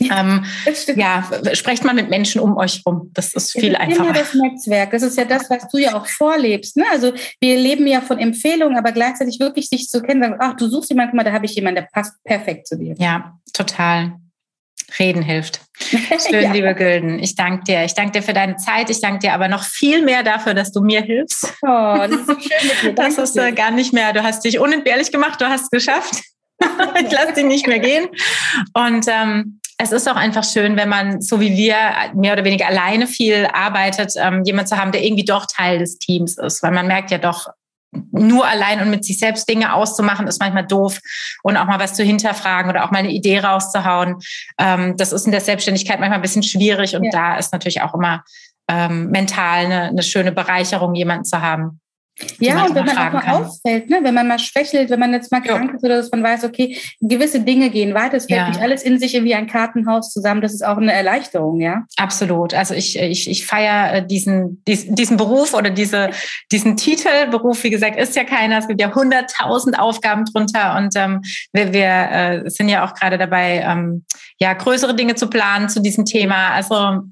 Ähm, 0.00 0.44
ja, 0.96 1.24
sprecht 1.52 1.84
mal 1.84 1.94
mit 1.94 2.10
Menschen 2.10 2.40
um 2.40 2.56
euch 2.56 2.82
rum. 2.84 3.10
Das 3.14 3.32
ist 3.32 3.52
viel 3.52 3.72
das 3.72 3.80
einfacher. 3.80 4.10
Ist 4.10 4.20
das 4.20 4.34
Netzwerk. 4.34 4.90
Das 4.90 5.02
ist 5.02 5.16
ja 5.16 5.24
das, 5.24 5.48
was 5.48 5.68
du 5.68 5.78
ja 5.78 5.94
auch 5.94 6.06
vorlebst. 6.06 6.76
Ne? 6.76 6.84
Also 6.90 7.12
wir 7.40 7.56
leben 7.56 7.86
ja 7.86 8.00
von 8.00 8.18
Empfehlungen, 8.18 8.76
aber 8.76 8.92
gleichzeitig 8.92 9.38
wirklich 9.38 9.68
sich 9.68 9.88
zu 9.88 10.02
kennen, 10.02 10.22
sagen, 10.22 10.36
ach, 10.40 10.56
du 10.56 10.68
suchst 10.68 10.90
jemanden, 10.90 11.16
da 11.18 11.32
habe 11.32 11.46
ich 11.46 11.54
jemanden, 11.54 11.82
der 11.82 11.88
passt 11.92 12.22
perfekt 12.24 12.66
zu 12.66 12.76
dir. 12.76 12.94
Ja, 12.98 13.38
total. 13.52 14.14
Reden 14.98 15.22
hilft. 15.22 15.60
Schön, 15.80 16.42
ja. 16.42 16.52
liebe 16.52 16.74
Gülden. 16.74 17.18
Ich 17.18 17.34
danke 17.34 17.64
dir. 17.64 17.84
Ich 17.84 17.94
danke 17.94 18.12
dir 18.12 18.22
für 18.22 18.32
deine 18.32 18.56
Zeit. 18.56 18.90
Ich 18.90 19.00
danke 19.00 19.20
dir 19.20 19.32
aber 19.32 19.48
noch 19.48 19.64
viel 19.64 20.02
mehr 20.02 20.22
dafür, 20.22 20.54
dass 20.54 20.72
du 20.72 20.82
mir 20.82 21.02
hilfst. 21.02 21.44
Oh, 21.62 21.96
das 21.98 22.10
ist 22.10 22.26
so 22.26 22.34
schön 22.38 22.68
mit 22.68 22.82
dir. 22.82 22.92
Das 22.92 23.18
ist 23.18 23.36
äh, 23.36 23.52
gar 23.52 23.70
nicht 23.70 23.92
mehr. 23.92 24.12
Du 24.12 24.22
hast 24.22 24.44
dich 24.44 24.58
unentbehrlich 24.58 25.10
gemacht. 25.10 25.40
Du 25.40 25.46
hast 25.46 25.62
es 25.62 25.70
geschafft. 25.70 26.22
ich 27.00 27.10
lasse 27.10 27.34
dich 27.34 27.44
nicht 27.44 27.66
mehr 27.66 27.80
gehen. 27.80 28.08
Und 28.74 29.06
ähm, 29.08 29.60
es 29.78 29.92
ist 29.92 30.08
auch 30.08 30.16
einfach 30.16 30.44
schön, 30.44 30.76
wenn 30.76 30.88
man, 30.88 31.20
so 31.20 31.40
wie 31.40 31.56
wir, 31.56 31.76
mehr 32.14 32.34
oder 32.34 32.44
weniger 32.44 32.66
alleine 32.66 33.06
viel 33.06 33.48
arbeitet, 33.52 34.12
ähm, 34.16 34.42
jemand 34.44 34.68
zu 34.68 34.76
haben, 34.76 34.92
der 34.92 35.04
irgendwie 35.04 35.24
doch 35.24 35.46
Teil 35.46 35.78
des 35.78 35.98
Teams 35.98 36.38
ist. 36.38 36.62
Weil 36.62 36.72
man 36.72 36.86
merkt 36.86 37.10
ja 37.10 37.18
doch, 37.18 37.48
nur 38.10 38.46
allein 38.46 38.80
und 38.80 38.90
mit 38.90 39.04
sich 39.04 39.18
selbst 39.18 39.48
Dinge 39.48 39.72
auszumachen, 39.72 40.26
ist 40.26 40.40
manchmal 40.40 40.66
doof. 40.66 40.98
Und 41.42 41.56
auch 41.56 41.66
mal 41.66 41.78
was 41.78 41.94
zu 41.94 42.02
hinterfragen 42.02 42.70
oder 42.70 42.84
auch 42.84 42.90
mal 42.90 42.98
eine 42.98 43.10
Idee 43.10 43.40
rauszuhauen. 43.40 44.16
Ähm, 44.58 44.96
das 44.96 45.12
ist 45.12 45.26
in 45.26 45.32
der 45.32 45.40
Selbstständigkeit 45.40 46.00
manchmal 46.00 46.18
ein 46.18 46.22
bisschen 46.22 46.42
schwierig. 46.42 46.96
Und 46.96 47.04
ja. 47.04 47.10
da 47.10 47.36
ist 47.36 47.52
natürlich 47.52 47.82
auch 47.82 47.94
immer 47.94 48.24
ähm, 48.68 49.10
mental 49.10 49.66
eine, 49.66 49.82
eine 49.84 50.02
schöne 50.02 50.32
Bereicherung, 50.32 50.94
jemanden 50.94 51.24
zu 51.24 51.40
haben. 51.40 51.80
Ja, 52.38 52.64
und 52.64 52.76
wenn 52.76 52.84
man 52.84 52.96
auch 52.96 53.12
mal 53.12 53.20
kann. 53.20 53.44
auffällt, 53.44 53.90
ne? 53.90 53.98
wenn 54.02 54.14
man 54.14 54.28
mal 54.28 54.38
schwächelt, 54.38 54.88
wenn 54.88 55.00
man 55.00 55.12
jetzt 55.12 55.32
mal 55.32 55.40
krank 55.40 55.70
ja. 55.70 55.76
ist 55.76 55.84
oder 55.84 55.96
dass 55.96 56.12
man 56.12 56.22
weiß, 56.22 56.44
okay, 56.44 56.78
gewisse 57.00 57.40
Dinge 57.40 57.70
gehen 57.70 57.92
weiter, 57.92 58.16
es 58.16 58.26
fällt 58.26 58.38
ja. 58.38 58.48
nicht 58.48 58.60
alles 58.60 58.84
in 58.84 59.00
sich 59.00 59.14
wie 59.14 59.34
ein 59.34 59.48
Kartenhaus 59.48 60.12
zusammen, 60.12 60.40
das 60.40 60.54
ist 60.54 60.64
auch 60.64 60.76
eine 60.76 60.92
Erleichterung, 60.92 61.60
ja? 61.60 61.84
Absolut. 61.96 62.54
Also 62.54 62.74
ich, 62.74 62.96
ich, 62.98 63.28
ich 63.28 63.44
feiere 63.44 63.94
äh, 63.94 64.06
diesen, 64.06 64.62
diesen 64.64 65.16
Beruf 65.16 65.54
oder 65.54 65.70
diese, 65.70 66.10
diesen 66.52 66.76
Titel. 66.76 67.08
Beruf, 67.30 67.64
wie 67.64 67.70
gesagt, 67.70 67.96
ist 67.96 68.14
ja 68.14 68.22
keiner. 68.22 68.58
Es 68.58 68.68
gibt 68.68 68.80
ja 68.80 68.94
hunderttausend 68.94 69.78
Aufgaben 69.78 70.24
drunter 70.24 70.76
und 70.76 70.94
ähm, 70.94 71.20
wir, 71.52 71.72
wir 71.72 72.44
äh, 72.44 72.50
sind 72.50 72.68
ja 72.68 72.86
auch 72.86 72.94
gerade 72.94 73.18
dabei, 73.18 73.64
ähm, 73.66 74.04
ja, 74.38 74.52
größere 74.52 74.94
Dinge 74.94 75.16
zu 75.16 75.28
planen 75.28 75.68
zu 75.68 75.80
diesem 75.80 76.04
Thema. 76.04 76.50
Also 76.50 77.02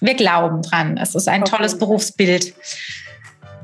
wir 0.00 0.14
glauben 0.14 0.62
dran. 0.62 0.96
Es 0.96 1.14
ist 1.14 1.28
ein 1.28 1.42
okay. 1.42 1.56
tolles 1.56 1.78
Berufsbild 1.78 2.54